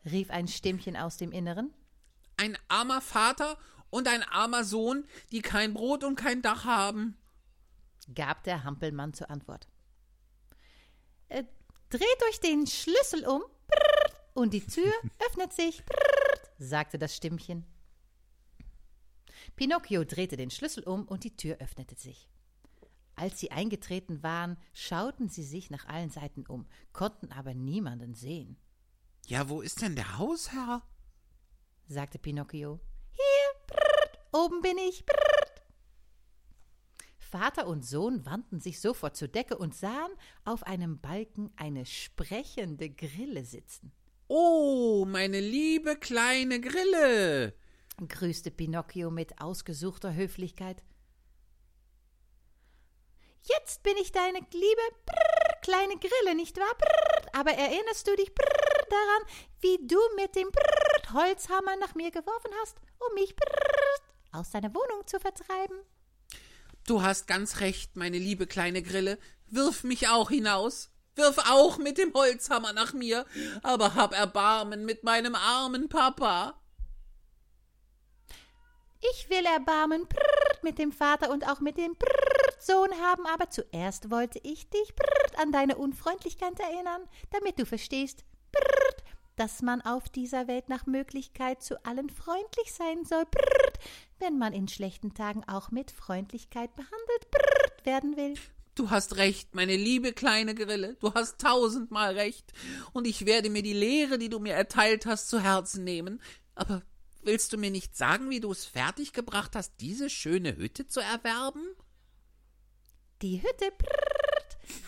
[0.04, 1.72] rief ein Stimmchen aus dem Inneren.
[2.36, 3.58] Ein armer Vater
[3.90, 7.16] und ein armer Sohn, die kein Brot und kein Dach haben.
[8.14, 9.68] gab der Hampelmann zur Antwort.
[11.28, 11.44] Äh,
[11.90, 13.42] dreht euch den Schlüssel um
[14.34, 14.92] und die Tür
[15.26, 15.82] öffnet sich,
[16.58, 17.64] sagte das Stimmchen.
[19.56, 22.28] Pinocchio drehte den Schlüssel um und die Tür öffnete sich.
[23.16, 28.56] Als sie eingetreten waren, schauten sie sich nach allen Seiten um, konnten aber niemanden sehen,
[29.26, 30.82] Ja, wo ist denn der Hausherr?
[31.86, 32.80] Sagte Pinocchio.
[33.12, 35.62] Hier, brrrt, oben bin ich, brrrt.
[37.18, 40.12] Vater und Sohn wandten sich sofort zur Decke und sahen
[40.44, 43.92] auf einem Balken eine sprechende Grille sitzen.
[44.28, 47.54] Oh, meine liebe kleine Grille.
[48.08, 50.82] grüßte Pinocchio mit ausgesuchter Höflichkeit.
[53.42, 56.74] Jetzt bin ich deine liebe brrr, kleine Grille, nicht wahr?
[56.78, 59.22] Brrr, aber erinnerst du dich brrr, daran,
[59.60, 60.83] wie du mit dem brrr,
[61.14, 63.34] Holzhammer nach mir geworfen hast, um mich
[64.32, 65.76] aus deiner Wohnung zu vertreiben?
[66.86, 69.18] Du hast ganz recht, meine liebe kleine Grille.
[69.46, 70.90] Wirf mich auch hinaus.
[71.14, 73.24] Wirf auch mit dem Holzhammer nach mir,
[73.62, 76.60] aber hab Erbarmen mit meinem armen Papa.
[79.12, 80.08] Ich will Erbarmen
[80.62, 81.94] mit dem Vater und auch mit dem
[82.58, 84.92] Sohn haben, aber zuerst wollte ich dich
[85.36, 88.24] an deine Unfreundlichkeit erinnern, damit du verstehst,
[89.36, 93.72] dass man auf dieser Welt nach Möglichkeit zu allen freundlich sein soll, brrr,
[94.18, 98.34] wenn man in schlechten Tagen auch mit Freundlichkeit behandelt brrr, werden will.
[98.74, 100.96] Du hast recht, meine liebe kleine Grille.
[101.00, 102.52] Du hast tausendmal recht.
[102.92, 106.20] Und ich werde mir die Lehre, die du mir erteilt hast, zu Herzen nehmen.
[106.56, 106.82] Aber
[107.22, 111.62] willst du mir nicht sagen, wie du es fertiggebracht hast, diese schöne Hütte zu erwerben?
[113.22, 114.23] Die Hütte brrrt,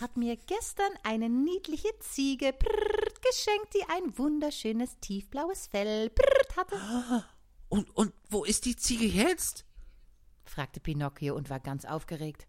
[0.01, 7.25] hat mir gestern eine niedliche Ziege brrrt, geschenkt, die ein wunderschönes tiefblaues Fell brrrt hatte.
[7.69, 9.65] Und, und wo ist die Ziege jetzt?
[10.45, 12.47] fragte Pinocchio und war ganz aufgeregt.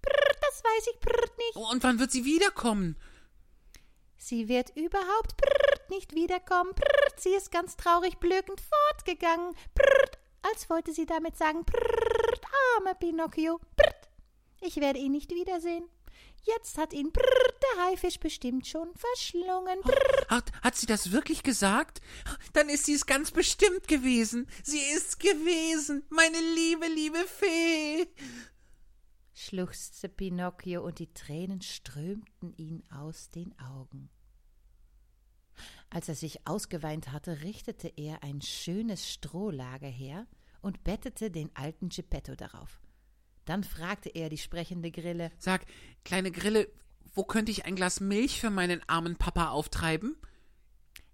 [0.00, 1.56] Brrrt, das weiß ich brrrt nicht.
[1.56, 2.96] Und wann wird sie wiederkommen?
[4.16, 6.72] Sie wird überhaupt brrrt nicht wiederkommen.
[6.74, 9.54] Brrrt, sie ist ganz traurig blökend fortgegangen.
[9.74, 12.40] Brrrt, als wollte sie damit sagen, brrrt,
[12.76, 13.60] armer Pinocchio.
[13.76, 14.08] Brrrt,
[14.60, 15.84] ich werde ihn nicht wiedersehen.
[16.42, 19.80] Jetzt hat ihn brrrt, der Haifisch bestimmt schon verschlungen.
[19.80, 22.02] Brrrt, Hat, hat sie das wirklich gesagt?
[22.52, 24.46] Dann ist sie es ganz bestimmt gewesen.
[24.62, 28.06] Sie ist's gewesen, meine liebe, liebe Fee.
[29.32, 34.10] schluchzte Pinocchio und die Tränen strömten ihm aus den Augen.
[35.88, 40.26] Als er sich ausgeweint hatte, richtete er ein schönes Strohlager her
[40.60, 42.82] und bettete den alten Geppetto darauf.
[43.44, 45.66] Dann fragte er die sprechende Grille, Sag,
[46.04, 46.68] kleine Grille,
[47.14, 50.16] wo könnte ich ein Glas Milch für meinen armen Papa auftreiben?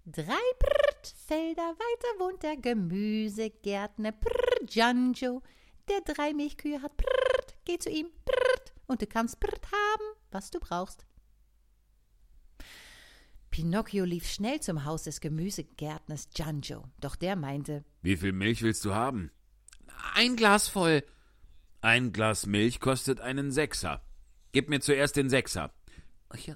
[0.05, 0.23] Drei
[0.59, 5.41] Brrt Felder weiter wohnt der Gemüsegärtner Brrt Gianjo,
[5.89, 6.97] der drei Milchkühe hat.
[6.97, 11.05] Brrt, geh zu ihm, Brrt, und du kannst Brrt haben, was du brauchst.
[13.51, 18.85] Pinocchio lief schnell zum Haus des Gemüsegärtners Gianjo, doch der meinte, Wie viel Milch willst
[18.85, 19.31] du haben?
[20.13, 21.03] Ein Glas voll.
[21.81, 24.01] Ein Glas Milch kostet einen Sechser.
[24.51, 25.73] Gib mir zuerst den Sechser.
[26.33, 26.51] Ich,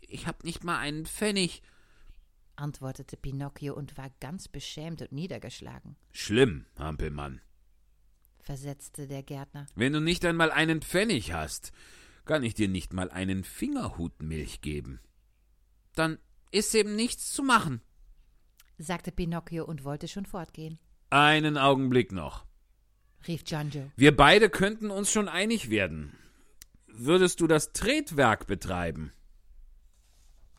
[0.00, 1.62] ich hab nicht mal einen Pfennig.
[2.56, 7.40] antwortete Pinocchio und war ganz beschämt und niedergeschlagen, Schlimm, Hampelmann.
[8.40, 9.66] versetzte der Gärtner.
[9.74, 11.72] Wenn du nicht einmal einen Pfennig hast,
[12.24, 15.00] kann ich dir nicht mal einen Fingerhut Milch geben.
[15.94, 16.18] Dann
[16.50, 17.80] ist eben nichts zu machen.
[18.78, 20.78] sagte Pinocchio und wollte schon fortgehen.
[21.10, 22.46] Einen Augenblick noch.
[23.26, 23.90] Rief Gianjo.
[23.96, 26.12] Wir beide könnten uns schon einig werden.
[26.98, 29.12] Würdest du das Tretwerk betreiben?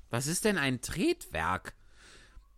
[0.10, 1.76] Was ist denn ein Tretwerk?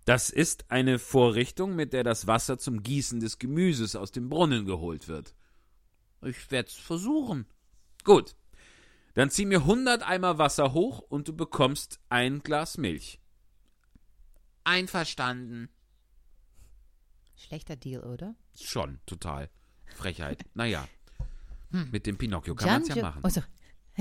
[0.06, 4.66] Das ist eine Vorrichtung, mit der das Wasser zum Gießen des Gemüses aus dem Brunnen
[4.66, 5.36] geholt wird.
[6.22, 7.46] Ich werd's versuchen.
[8.04, 8.36] Gut.
[9.14, 13.20] Dann zieh mir hundert Eimer Wasser hoch und du bekommst ein Glas Milch.
[14.64, 15.70] Einverstanden.
[17.36, 18.36] Schlechter Deal, oder?
[18.60, 19.50] Schon, total.
[19.96, 20.46] Frechheit.
[20.54, 20.88] Naja.
[21.70, 23.22] Mit dem Pinocchio kann man's ja machen.
[23.24, 23.42] Oh, so.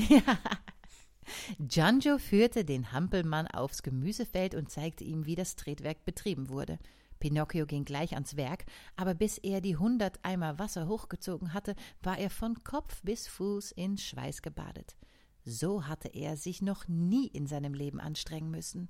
[0.09, 0.39] Ja.
[1.59, 6.79] Gianjo führte den Hampelmann aufs Gemüsefeld und zeigte ihm, wie das Tretwerk betrieben wurde.
[7.21, 8.65] Pinocchio ging gleich ans Werk,
[8.97, 13.73] aber bis er die hundert Eimer Wasser hochgezogen hatte, war er von Kopf bis Fuß
[13.73, 14.97] in Schweiß gebadet.
[15.45, 18.89] So hatte er sich noch nie in seinem Leben anstrengen müssen,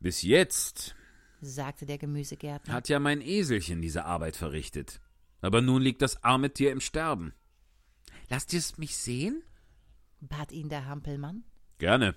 [0.00, 0.94] Bis jetzt
[1.42, 2.72] sagte der Gemüsegärtner.
[2.72, 5.00] hat ja mein Eselchen diese Arbeit verrichtet.
[5.40, 7.32] Aber nun liegt das arme Tier im Sterben.
[8.28, 9.42] Lasst ihr es mich sehen?
[10.20, 11.44] Bat ihn der Hampelmann.
[11.78, 12.14] Gerne.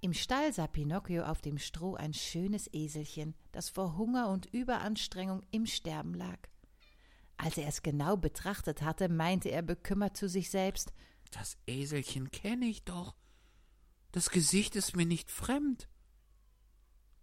[0.00, 5.42] Im Stall sah Pinocchio auf dem Stroh ein schönes Eselchen, das vor Hunger und Überanstrengung
[5.50, 6.38] im Sterben lag.
[7.38, 10.92] Als er es genau betrachtet hatte, meinte er bekümmert zu sich selbst
[11.30, 13.16] Das Eselchen kenne ich doch.
[14.12, 15.88] Das Gesicht ist mir nicht fremd.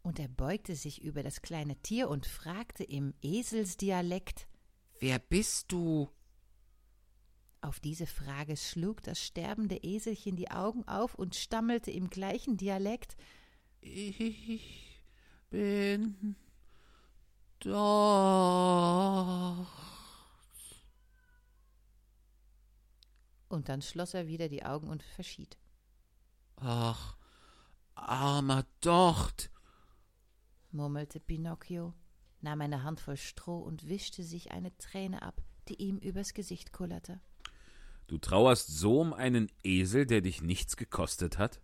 [0.01, 4.47] Und er beugte sich über das kleine Tier und fragte im Eselsdialekt.
[4.99, 6.09] Wer bist du?
[7.64, 13.16] Auf diese Frage schlug das sterbende Eselchen die Augen auf und stammelte im gleichen Dialekt.
[13.82, 15.03] Ich
[15.51, 16.36] bin
[17.59, 19.68] doch.
[23.47, 25.59] Und dann schloss er wieder die Augen und verschied.
[26.55, 27.16] Ach,
[27.93, 29.51] armer Docht.
[30.72, 31.93] murmelte Pinocchio,
[32.39, 37.22] nahm eine Handvoll Stroh und wischte sich eine Träne ab, die ihm übers Gesicht kullerte.
[38.12, 41.62] Du trauerst so um einen Esel, der dich nichts gekostet hat?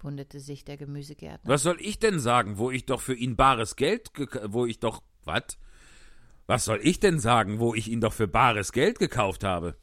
[0.00, 1.48] wunderte sich der Gemüsegärtner.
[1.48, 4.10] Was soll ich denn sagen, wo ich doch für ihn bares Geld,
[4.48, 5.56] wo ich doch, was?
[6.46, 9.76] Was soll ich denn sagen, wo ich ihn doch für bares Geld gekauft habe?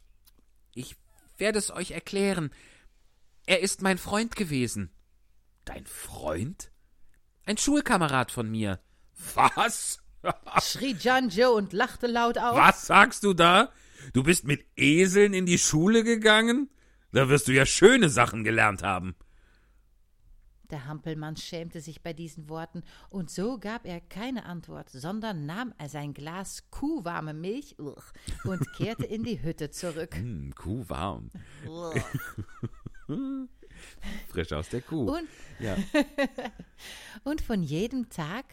[0.73, 0.97] Ich
[1.37, 2.51] werde es euch erklären.
[3.45, 4.91] Er ist mein Freund gewesen.
[5.63, 6.71] Dein Freund?
[7.45, 8.81] Ein Schulkamerad von mir.
[9.33, 10.03] Was?
[10.61, 12.57] schrie Gianjo und lachte laut auf.
[12.57, 13.71] Was sagst du da?
[14.11, 16.69] Du bist mit Eseln in die Schule gegangen?
[17.11, 19.15] Da wirst du ja schöne Sachen gelernt haben.
[20.71, 22.81] Der Hampelmann schämte sich bei diesen Worten,
[23.11, 29.05] und so gab er keine Antwort, sondern nahm er sein Glas kuhwarme Milch und kehrte
[29.05, 30.15] in die Hütte zurück.
[30.15, 31.29] Hm, Kuh warm.
[34.29, 35.11] Frisch aus der Kuh.
[35.15, 35.27] Und,
[35.59, 35.77] ja.
[37.23, 38.45] und von jedem Tag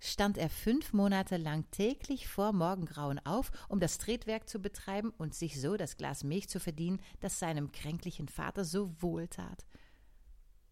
[0.00, 5.34] stand er fünf Monate lang täglich vor Morgengrauen auf, um das Tretwerk zu betreiben und
[5.34, 9.66] sich so das Glas Milch zu verdienen, das seinem kränklichen Vater so wohltat.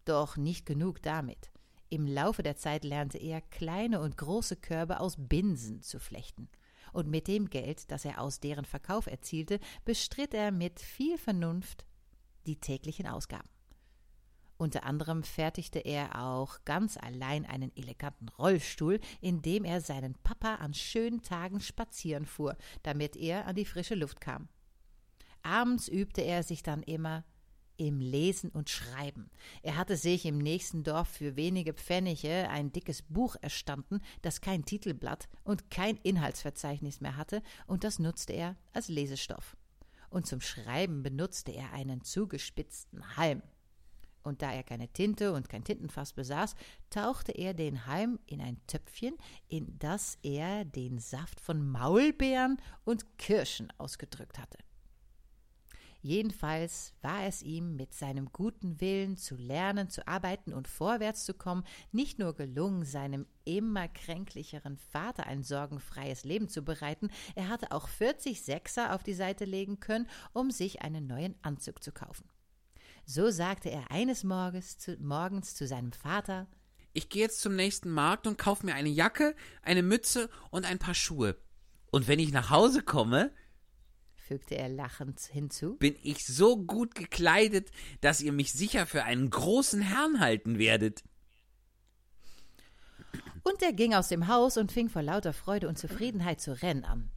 [0.05, 1.51] Doch nicht genug damit.
[1.89, 6.49] Im Laufe der Zeit lernte er, kleine und große Körbe aus Binsen zu flechten.
[6.93, 11.85] Und mit dem Geld, das er aus deren Verkauf erzielte, bestritt er mit viel Vernunft
[12.45, 13.49] die täglichen Ausgaben.
[14.57, 20.55] Unter anderem fertigte er auch ganz allein einen eleganten Rollstuhl, in dem er seinen Papa
[20.55, 24.47] an schönen Tagen spazieren fuhr, damit er an die frische Luft kam.
[25.43, 27.23] Abends übte er sich dann immer
[27.77, 29.29] im Lesen und Schreiben.
[29.61, 34.65] Er hatte sich im nächsten Dorf für wenige Pfennige ein dickes Buch erstanden, das kein
[34.65, 39.55] Titelblatt und kein Inhaltsverzeichnis mehr hatte, und das nutzte er als Lesestoff.
[40.09, 43.43] Und zum Schreiben benutzte er einen zugespitzten Halm.
[44.27, 46.55] Und da er keine Tinte und kein Tintenfass besaß,
[46.89, 49.15] tauchte er den Halm in ein Töpfchen,
[49.47, 54.57] in das er den Saft von Maulbeeren und Kirschen ausgedrückt hatte.
[56.01, 61.33] Jedenfalls war es ihm mit seinem guten Willen zu lernen, zu arbeiten und vorwärts zu
[61.33, 67.71] kommen, nicht nur gelungen, seinem immer kränklicheren Vater ein sorgenfreies Leben zu bereiten, er hatte
[67.71, 72.29] auch 40 Sechser auf die Seite legen können, um sich einen neuen Anzug zu kaufen.
[73.09, 76.45] So sagte er eines Morgens zu, morgens zu seinem Vater
[76.91, 80.77] Ich gehe jetzt zum nächsten Markt und kaufe mir eine Jacke, eine Mütze und ein
[80.77, 81.37] paar Schuhe.
[81.89, 83.31] Und wenn ich nach Hause komme,
[84.17, 85.77] fügte er lachend hinzu.
[85.77, 91.05] bin ich so gut gekleidet, dass ihr mich sicher für einen großen Herrn halten werdet.
[93.43, 96.83] Und er ging aus dem Haus und fing vor lauter Freude und Zufriedenheit zu rennen
[96.83, 97.09] an.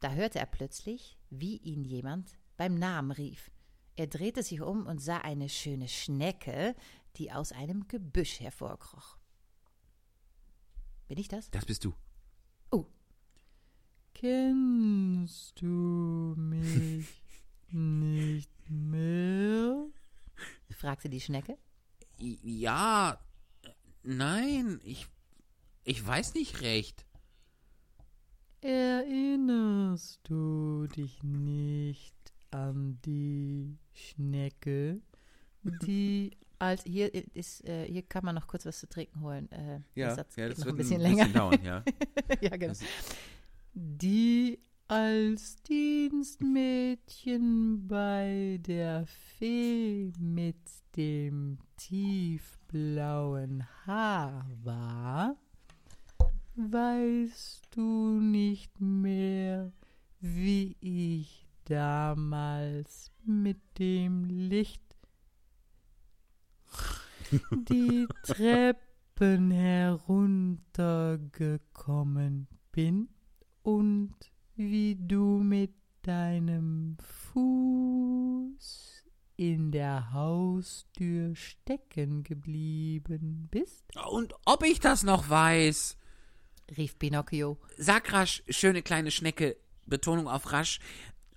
[0.00, 2.28] Da hörte er plötzlich, wie ihn jemand
[2.58, 3.50] beim Namen rief.
[3.96, 6.74] Er drehte sich um und sah eine schöne Schnecke,
[7.16, 9.18] die aus einem Gebüsch hervorkroch.
[11.08, 11.50] Bin ich das?
[11.50, 11.94] Das bist du.
[12.70, 12.86] Oh.
[14.14, 17.22] Kennst du mich
[17.70, 19.90] nicht mehr?
[20.80, 21.58] fragte die Schnecke.
[22.18, 23.20] Ja,
[24.02, 25.06] nein, ich,
[25.84, 27.04] ich weiß nicht recht.
[28.62, 32.19] Erinnerst du dich nicht
[32.50, 35.00] an die Schnecke,
[35.82, 39.50] die als hier ist äh, hier kann man noch kurz was zu trinken holen.
[39.52, 41.26] Äh, der Satz geht noch ein bisschen länger.
[41.28, 41.82] dauern, ja.
[42.40, 42.72] ja, genau.
[42.72, 42.80] Das-
[43.72, 50.56] Die als Dienstmädchen bei der Fee mit
[50.96, 55.36] dem tiefblauen Haar war.
[56.56, 59.72] weißt du nicht mehr,
[60.20, 64.82] wie ich damals mit dem Licht
[67.68, 73.08] die Treppen heruntergekommen bin
[73.62, 74.16] und
[74.56, 76.96] wie du mit deinem
[77.32, 79.04] Fuß
[79.36, 83.84] in der Haustür stecken geblieben bist?
[84.10, 85.96] Und ob ich das noch weiß?
[86.76, 87.58] rief Pinocchio.
[87.76, 89.56] Sag rasch, schöne kleine Schnecke,
[89.86, 90.80] Betonung auf rasch,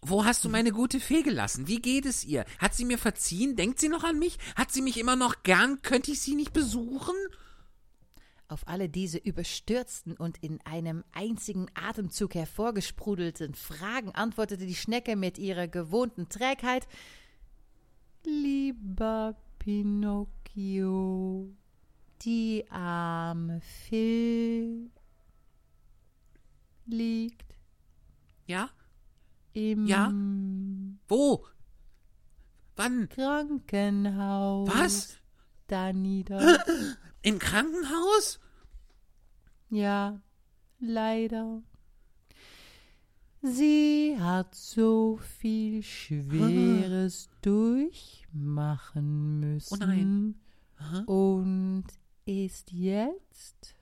[0.06, 1.68] wo hast du meine gute Fee gelassen?
[1.68, 2.46] Wie geht es ihr?
[2.60, 3.56] Hat sie mir verziehen?
[3.56, 4.38] Denkt sie noch an mich?
[4.56, 5.82] Hat sie mich immer noch gern?
[5.82, 7.16] Könnte ich sie nicht besuchen?
[8.48, 15.38] Auf alle diese überstürzten und in einem einzigen Atemzug hervorgesprudelten Fragen antwortete die Schnecke mit
[15.38, 16.88] ihrer gewohnten Trägheit
[18.26, 21.50] Lieber Pinocchio,
[22.22, 24.90] die arme Fee
[26.86, 27.56] liegt
[28.46, 28.70] Ja?
[29.54, 30.12] Im Ja?
[31.08, 31.46] Wo?
[32.76, 33.08] Wann?
[33.10, 35.18] Krankenhaus Was?
[35.68, 36.60] da nieder.
[37.22, 38.40] Im Krankenhaus?
[39.70, 40.20] Ja,
[40.80, 41.64] leider.
[43.42, 49.74] Sie hat so viel Schweres durchmachen müssen.
[49.74, 50.36] Oh nein.
[51.06, 51.86] Und
[52.26, 53.76] ist jetzt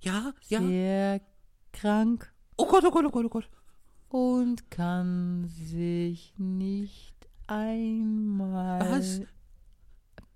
[0.00, 0.32] Ja?
[0.48, 0.60] Ja?
[0.60, 1.20] sehr
[1.72, 3.48] krank Oh Gott, oh Gott, oh Gott, oh Gott.
[4.10, 7.14] Und kann sich nicht
[7.46, 8.80] einmal.
[8.80, 9.22] Was?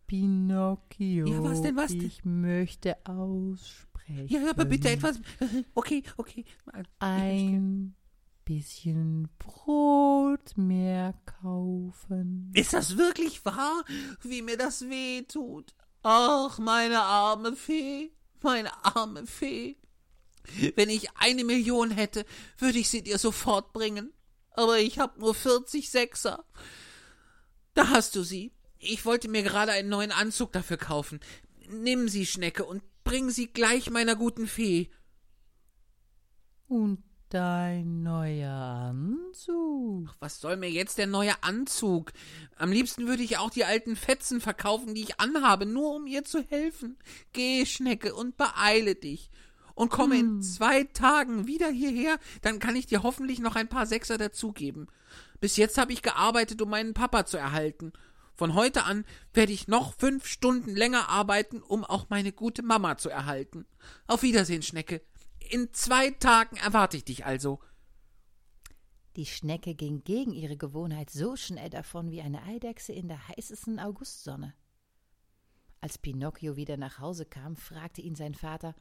[0.06, 1.26] Pinocchio.
[1.26, 2.02] Ja, was denn, was denn?
[2.02, 4.28] Ich möchte aussprechen.
[4.28, 5.20] Ja, aber bitte etwas.
[5.74, 6.44] Okay, okay.
[7.00, 7.94] ein
[8.44, 12.52] bisschen Brot mehr kaufen.
[12.54, 13.84] Ist das wirklich wahr,
[14.22, 15.74] wie mir das weh tut?
[16.02, 18.12] Ach, meine arme Fee,
[18.42, 19.78] meine arme Fee.
[20.76, 22.24] Wenn ich eine Million hätte,
[22.58, 24.12] würde ich sie dir sofort bringen.
[24.50, 26.44] Aber ich hab nur 40 Sechser.
[27.74, 28.52] Da hast du sie.
[28.78, 31.20] Ich wollte mir gerade einen neuen Anzug dafür kaufen.
[31.68, 34.90] Nimm sie, Schnecke, und bring sie gleich meiner guten Fee.
[36.68, 40.14] Und dein neuer Anzug.
[40.20, 42.12] Was soll mir jetzt der neue Anzug?
[42.56, 46.24] Am liebsten würde ich auch die alten Fetzen verkaufen, die ich anhabe, nur um ihr
[46.24, 46.96] zu helfen.
[47.32, 49.30] Geh, Schnecke, und beeile dich.
[49.74, 53.86] Und komme in zwei Tagen wieder hierher, dann kann ich dir hoffentlich noch ein paar
[53.86, 54.86] Sechser dazugeben.
[55.40, 57.92] Bis jetzt habe ich gearbeitet, um meinen Papa zu erhalten.
[58.36, 62.96] Von heute an werde ich noch fünf Stunden länger arbeiten, um auch meine gute Mama
[62.96, 63.66] zu erhalten.
[64.06, 65.02] Auf Wiedersehen, Schnecke.
[65.50, 67.60] In zwei Tagen erwarte ich dich also.
[69.16, 73.78] Die Schnecke ging gegen ihre Gewohnheit so schnell davon wie eine Eidechse in der heißesten
[73.78, 74.54] Augustsonne.
[75.80, 78.74] Als Pinocchio wieder nach Hause kam, fragte ihn sein Vater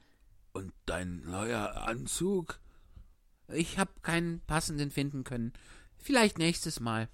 [0.53, 2.59] Und dein neuer Anzug?
[3.47, 5.53] Ich hab keinen passenden finden können.
[5.97, 7.09] Vielleicht nächstes Mal.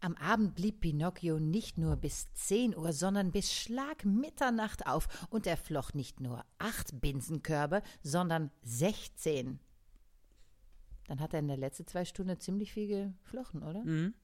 [0.00, 5.46] Am Abend blieb Pinocchio nicht nur bis zehn Uhr, sondern bis Schlag Mitternacht auf, und
[5.46, 9.58] er flocht nicht nur acht Binsenkörbe, sondern sechzehn.
[11.08, 13.82] Dann hat er in der letzten zwei Stunden ziemlich viel geflochten, oder?
[13.84, 14.14] Mhm.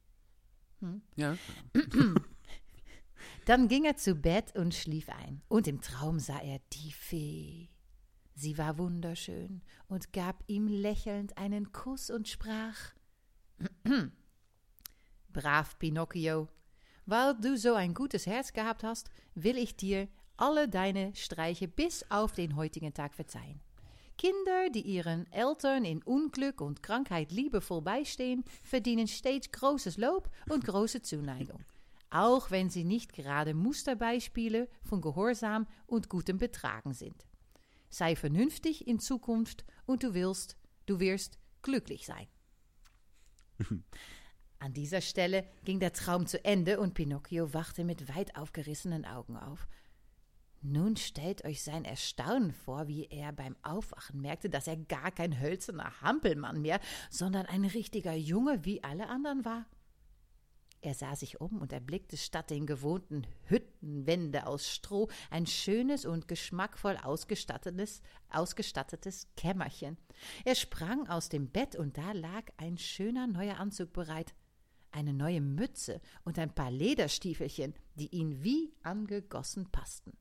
[1.16, 1.36] Ja.
[3.44, 5.42] Dann ging er zu Bett und schlief ein.
[5.48, 7.68] Und im Traum sah er die Fee.
[8.34, 12.94] Sie war wunderschön und gab ihm lächelnd einen Kuss und sprach:
[15.32, 16.48] Brav Pinocchio,
[17.06, 22.04] weil du so ein gutes Herz gehabt hast, will ich dir alle deine Streiche bis
[22.10, 23.60] auf den heutigen Tag verzeihen.
[24.16, 30.64] Kinder, die ihren Eltern in Unglück und Krankheit liebevoll beistehen, verdienen stets großes Lob und
[30.64, 31.64] große Zuneigung.
[32.14, 37.26] Auch wenn sie nicht gerade Musterbeispiele von Gehorsam und gutem Betragen sind.
[37.90, 40.56] Sei vernünftig in Zukunft und du willst,
[40.86, 42.28] du wirst glücklich sein.
[44.60, 49.36] An dieser Stelle ging der Traum zu Ende und Pinocchio wachte mit weit aufgerissenen Augen
[49.36, 49.66] auf.
[50.62, 55.40] Nun stellt euch sein Erstaunen vor, wie er beim Aufwachen merkte, dass er gar kein
[55.40, 56.78] hölzerner Hampelmann mehr,
[57.10, 59.66] sondern ein richtiger Junge wie alle anderen war.
[60.84, 66.28] Er sah sich um und erblickte statt den gewohnten Hüttenwände aus Stroh ein schönes und
[66.28, 69.96] geschmackvoll ausgestattetes, ausgestattetes Kämmerchen.
[70.44, 74.34] Er sprang aus dem Bett und da lag ein schöner neuer Anzug bereit,
[74.90, 80.12] eine neue Mütze und ein paar Lederstiefelchen, die ihn wie angegossen passten.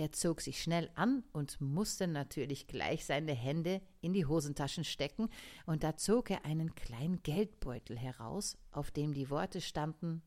[0.00, 5.28] Er zog sich schnell an und musste natürlich gleich seine Hände in die Hosentaschen stecken,
[5.66, 10.22] und da zog er einen kleinen Geldbeutel heraus, auf dem die Worte standen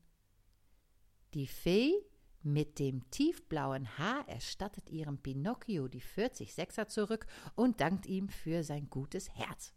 [1.34, 1.92] Die Fee
[2.44, 8.62] Mit dem tiefblauen Haar erstattet ihrem Pinocchio die 40 Sechser zurück und dankt ihm für
[8.62, 9.74] sein gutes Herz.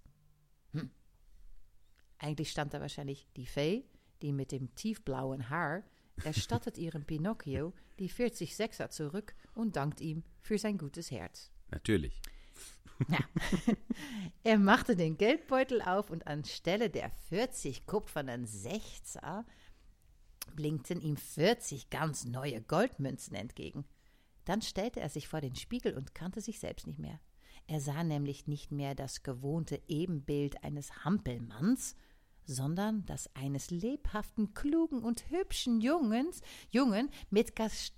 [0.74, 0.92] Hm.
[2.20, 3.84] Eigentlich stand da wahrscheinlich die Fee,
[4.22, 5.82] die mit dem tiefblauen Haar
[6.24, 11.52] erstattet ihrem Pinocchio die 40 Sechser zurück und dankt ihm für sein gutes Herz.
[11.72, 12.22] Natürlich.
[13.10, 13.20] Ja.
[14.44, 19.46] er machte den Geldbeutel auf und anstelle der 40 kupfernen Sechser
[20.56, 23.86] blinkten ihm 40 ganz neue Goldmünzen entgegen.
[24.46, 27.20] Dann stellte er sich vor den Spiegel und kannte sich selbst nicht mehr.
[27.68, 31.96] Er sah nämlich nicht mehr das gewohnte Ebenbild eines Hampelmanns,
[32.48, 37.56] sondern das eines lebhaften, klugen und hübschen Jungens, Jungen mit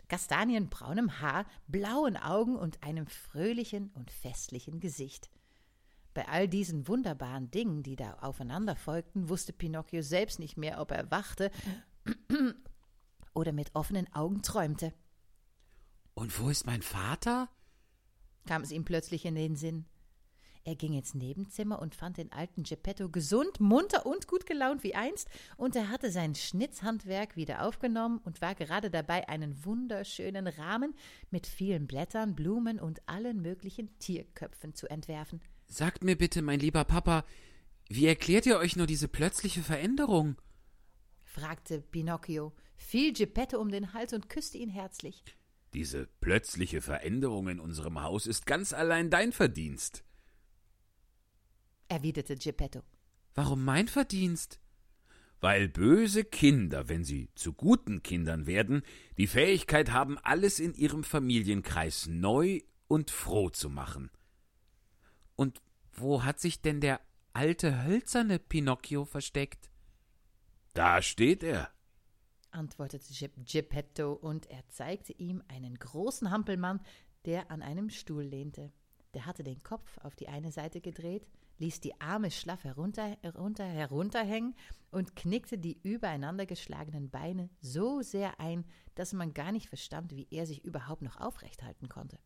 [0.09, 5.29] kastanienbraunem Haar, blauen Augen und einem fröhlichen und festlichen Gesicht.
[6.13, 10.91] Bei all diesen wunderbaren Dingen, die da aufeinander folgten, wusste Pinocchio selbst nicht mehr, ob
[10.91, 11.51] er wachte
[13.33, 14.93] oder mit offenen Augen träumte.
[16.15, 17.49] Und wo ist mein Vater?
[18.45, 19.85] kam es ihm plötzlich in den Sinn.
[20.65, 24.93] Er ging ins Nebenzimmer und fand den alten Geppetto gesund, munter und gut gelaunt wie
[24.95, 30.93] einst, und er hatte sein Schnitzhandwerk wieder aufgenommen und war gerade dabei, einen wunderschönen Rahmen
[31.31, 35.41] mit vielen Blättern, Blumen und allen möglichen Tierköpfen zu entwerfen.
[35.67, 37.23] Sagt mir bitte, mein lieber Papa,
[37.87, 40.35] wie erklärt ihr euch nur diese plötzliche Veränderung?
[41.23, 45.23] fragte Pinocchio, fiel Geppetto um den Hals und küsste ihn herzlich.
[45.73, 50.03] Diese plötzliche Veränderung in unserem Haus ist ganz allein dein Verdienst
[51.89, 52.81] erwiderte Geppetto.
[53.35, 54.59] Warum mein Verdienst?
[55.41, 58.83] Weil böse Kinder, wenn sie zu guten Kindern werden,
[59.17, 64.09] die Fähigkeit haben, alles in ihrem Familienkreis neu und froh zu machen.
[65.35, 65.61] Und
[65.93, 66.99] wo hat sich denn der
[67.33, 69.69] alte hölzerne Pinocchio versteckt?
[70.73, 71.71] Da steht er,
[72.51, 76.81] antwortete Geppetto, und er zeigte ihm einen großen Hampelmann,
[77.25, 78.71] der an einem Stuhl lehnte.
[79.13, 81.27] Der hatte den Kopf auf die eine Seite gedreht,
[81.59, 84.55] ließ die Arme schlaff herunter, herunter, herunterhängen
[84.91, 90.27] und knickte die übereinander geschlagenen Beine so sehr ein, dass man gar nicht verstand, wie
[90.31, 92.19] er sich überhaupt noch aufrecht halten konnte.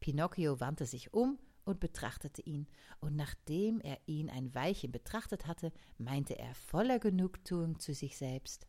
[0.00, 2.66] Pinocchio wandte sich um und betrachtete ihn,
[3.00, 8.66] und nachdem er ihn ein Weilchen betrachtet hatte, meinte er voller Genugtuung zu sich selbst.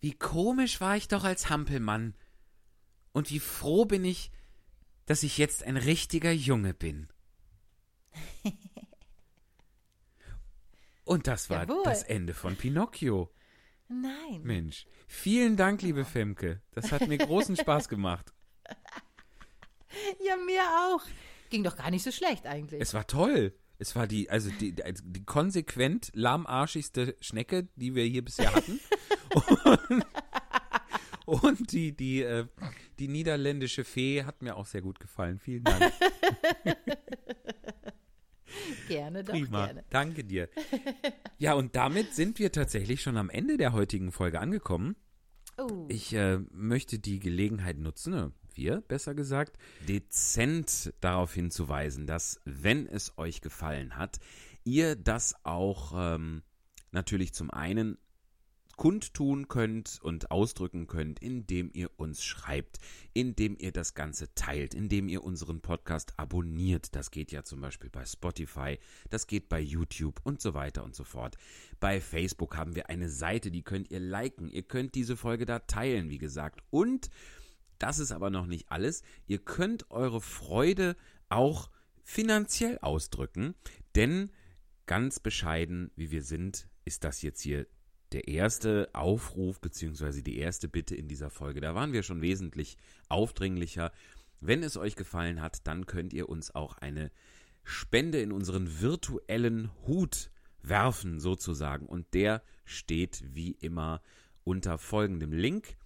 [0.00, 2.14] Wie komisch war ich doch als Hampelmann.
[3.12, 4.30] Und wie froh bin ich,
[5.06, 7.08] dass ich jetzt ein richtiger Junge bin.
[11.08, 11.84] Und das war Jawohl.
[11.84, 13.30] das Ende von Pinocchio.
[13.88, 14.42] Nein.
[14.42, 16.60] Mensch, vielen Dank, liebe Femke.
[16.72, 18.34] Das hat mir großen Spaß gemacht.
[20.22, 21.00] Ja, mir auch.
[21.48, 22.82] Ging doch gar nicht so schlecht eigentlich.
[22.82, 23.54] Es war toll.
[23.78, 28.78] Es war die, also die, die, die konsequent lahmarschigste Schnecke, die wir hier bisher hatten.
[31.24, 32.46] und, und die, die, äh,
[32.98, 35.38] die niederländische Fee hat mir auch sehr gut gefallen.
[35.38, 35.90] Vielen Dank.
[38.88, 39.66] gerne, doch Prima.
[39.66, 39.84] gerne.
[39.90, 40.48] Danke dir.
[41.40, 44.96] Ja, und damit sind wir tatsächlich schon am Ende der heutigen Folge angekommen.
[45.56, 52.40] Oh, Ich äh, möchte die Gelegenheit nutzen, äh, wir besser gesagt, dezent darauf hinzuweisen, dass,
[52.44, 54.18] wenn es euch gefallen hat,
[54.64, 56.42] ihr das auch ähm,
[56.90, 57.98] natürlich zum einen
[58.78, 62.78] kundtun könnt und ausdrücken könnt, indem ihr uns schreibt,
[63.12, 66.94] indem ihr das Ganze teilt, indem ihr unseren Podcast abonniert.
[66.94, 68.78] Das geht ja zum Beispiel bei Spotify,
[69.10, 71.36] das geht bei YouTube und so weiter und so fort.
[71.80, 74.48] Bei Facebook haben wir eine Seite, die könnt ihr liken.
[74.48, 76.62] Ihr könnt diese Folge da teilen, wie gesagt.
[76.70, 77.10] Und
[77.80, 79.02] das ist aber noch nicht alles.
[79.26, 80.96] Ihr könnt eure Freude
[81.28, 81.68] auch
[82.04, 83.56] finanziell ausdrücken,
[83.96, 84.30] denn
[84.86, 87.66] ganz bescheiden, wie wir sind, ist das jetzt hier
[88.12, 91.60] der erste Aufruf beziehungsweise die erste Bitte in dieser Folge.
[91.60, 92.76] Da waren wir schon wesentlich
[93.08, 93.92] aufdringlicher.
[94.40, 97.10] Wenn es euch gefallen hat, dann könnt ihr uns auch eine
[97.64, 100.30] Spende in unseren virtuellen Hut
[100.62, 101.86] werfen, sozusagen.
[101.86, 104.00] Und der steht wie immer
[104.44, 105.76] unter folgendem Link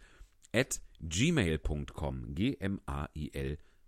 [0.56, 2.36] At gmail.com.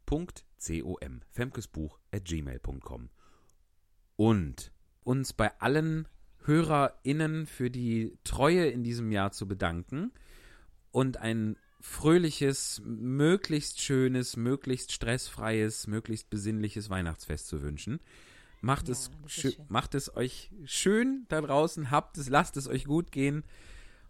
[0.06, 1.22] G-M-A-I-L.com.
[1.32, 3.10] Femkesbuch at gmail.com.
[4.15, 4.72] Und
[5.03, 6.07] uns bei allen
[6.45, 10.11] HörerInnen für die Treue in diesem Jahr zu bedanken
[10.91, 17.99] und ein fröhliches, möglichst schönes, möglichst stressfreies, möglichst besinnliches Weihnachtsfest zu wünschen.
[18.61, 19.53] Macht, Ja, es, schön.
[19.68, 23.44] macht es euch schön da draußen, habt es, lasst es euch gut gehen.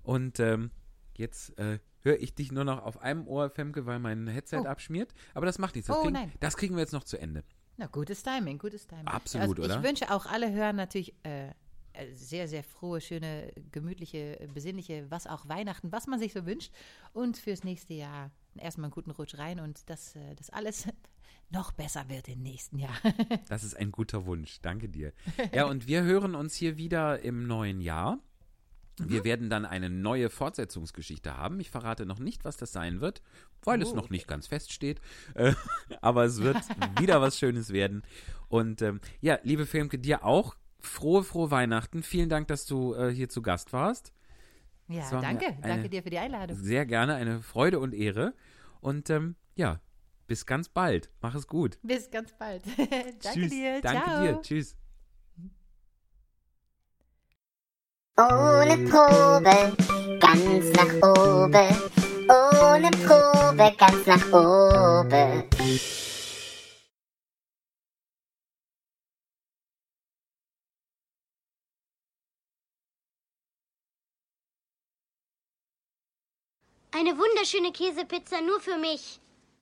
[0.03, 0.71] Und ähm,
[1.17, 4.65] jetzt äh, höre ich dich nur noch auf einem Ohr, Femke, weil mein Headset Oh.
[4.65, 5.13] abschmiert.
[5.33, 5.87] Aber das macht nichts.
[5.87, 6.31] Das, Oh, kriegen, nein.
[6.39, 7.43] das kriegen wir jetzt noch zu Ende.
[7.77, 9.07] Na, gutes Timing, gutes Timing.
[9.07, 9.77] Absolut, also, oder?
[9.81, 11.47] Ich wünsche auch alle Hören natürlich äh,
[11.93, 16.71] äh, sehr, sehr frohe, schöne, gemütliche, besinnliche, was auch Weihnachten, was man sich so wünscht.
[17.11, 20.87] Und fürs nächste Jahr erstmal einen guten Rutsch rein und dass äh, das alles
[21.49, 22.95] noch besser wird im nächsten Jahr.
[23.49, 24.59] Das ist ein guter Wunsch.
[24.61, 25.11] Danke dir.
[25.53, 28.19] Ja, und wir hören uns hier wieder im neuen Jahr.
[28.99, 29.23] Wir Mhm.
[29.25, 31.59] werden dann eine neue Fortsetzungsgeschichte haben.
[31.59, 33.21] Ich verrate noch nicht, was das sein wird,
[33.63, 35.01] weil es Oh, noch nicht ganz feststeht.
[35.33, 35.53] Äh,
[36.01, 36.57] aber es wird
[36.99, 38.03] wieder was Schönes werden.
[38.47, 42.03] Und ähm, ja, liebe Filmke, dir auch frohe, frohe Weihnachten.
[42.03, 44.13] Vielen Dank, dass du äh, hier zu Gast warst.
[44.87, 45.57] ja, war danke.
[45.61, 46.57] Danke dir für die Einladung.
[46.57, 48.33] Sehr gerne, eine Freude und Ehre.
[48.81, 49.81] Und ähm, ja,
[50.27, 51.09] bis ganz bald.
[51.21, 51.79] Mach es gut.
[51.83, 52.63] Bis ganz bald.
[52.77, 53.49] danke Tschüss.
[53.51, 53.81] dir.
[53.81, 54.21] Danke Ciao.
[54.21, 54.41] dir.
[54.41, 54.75] Tschüss.
[58.17, 59.75] Ohne Probe,
[60.21, 61.67] ganz nach oben.
[62.29, 65.43] Ohne Probe, ganz nach oben.
[76.93, 79.19] Eine wunderschöne Käsepizza nur für mich.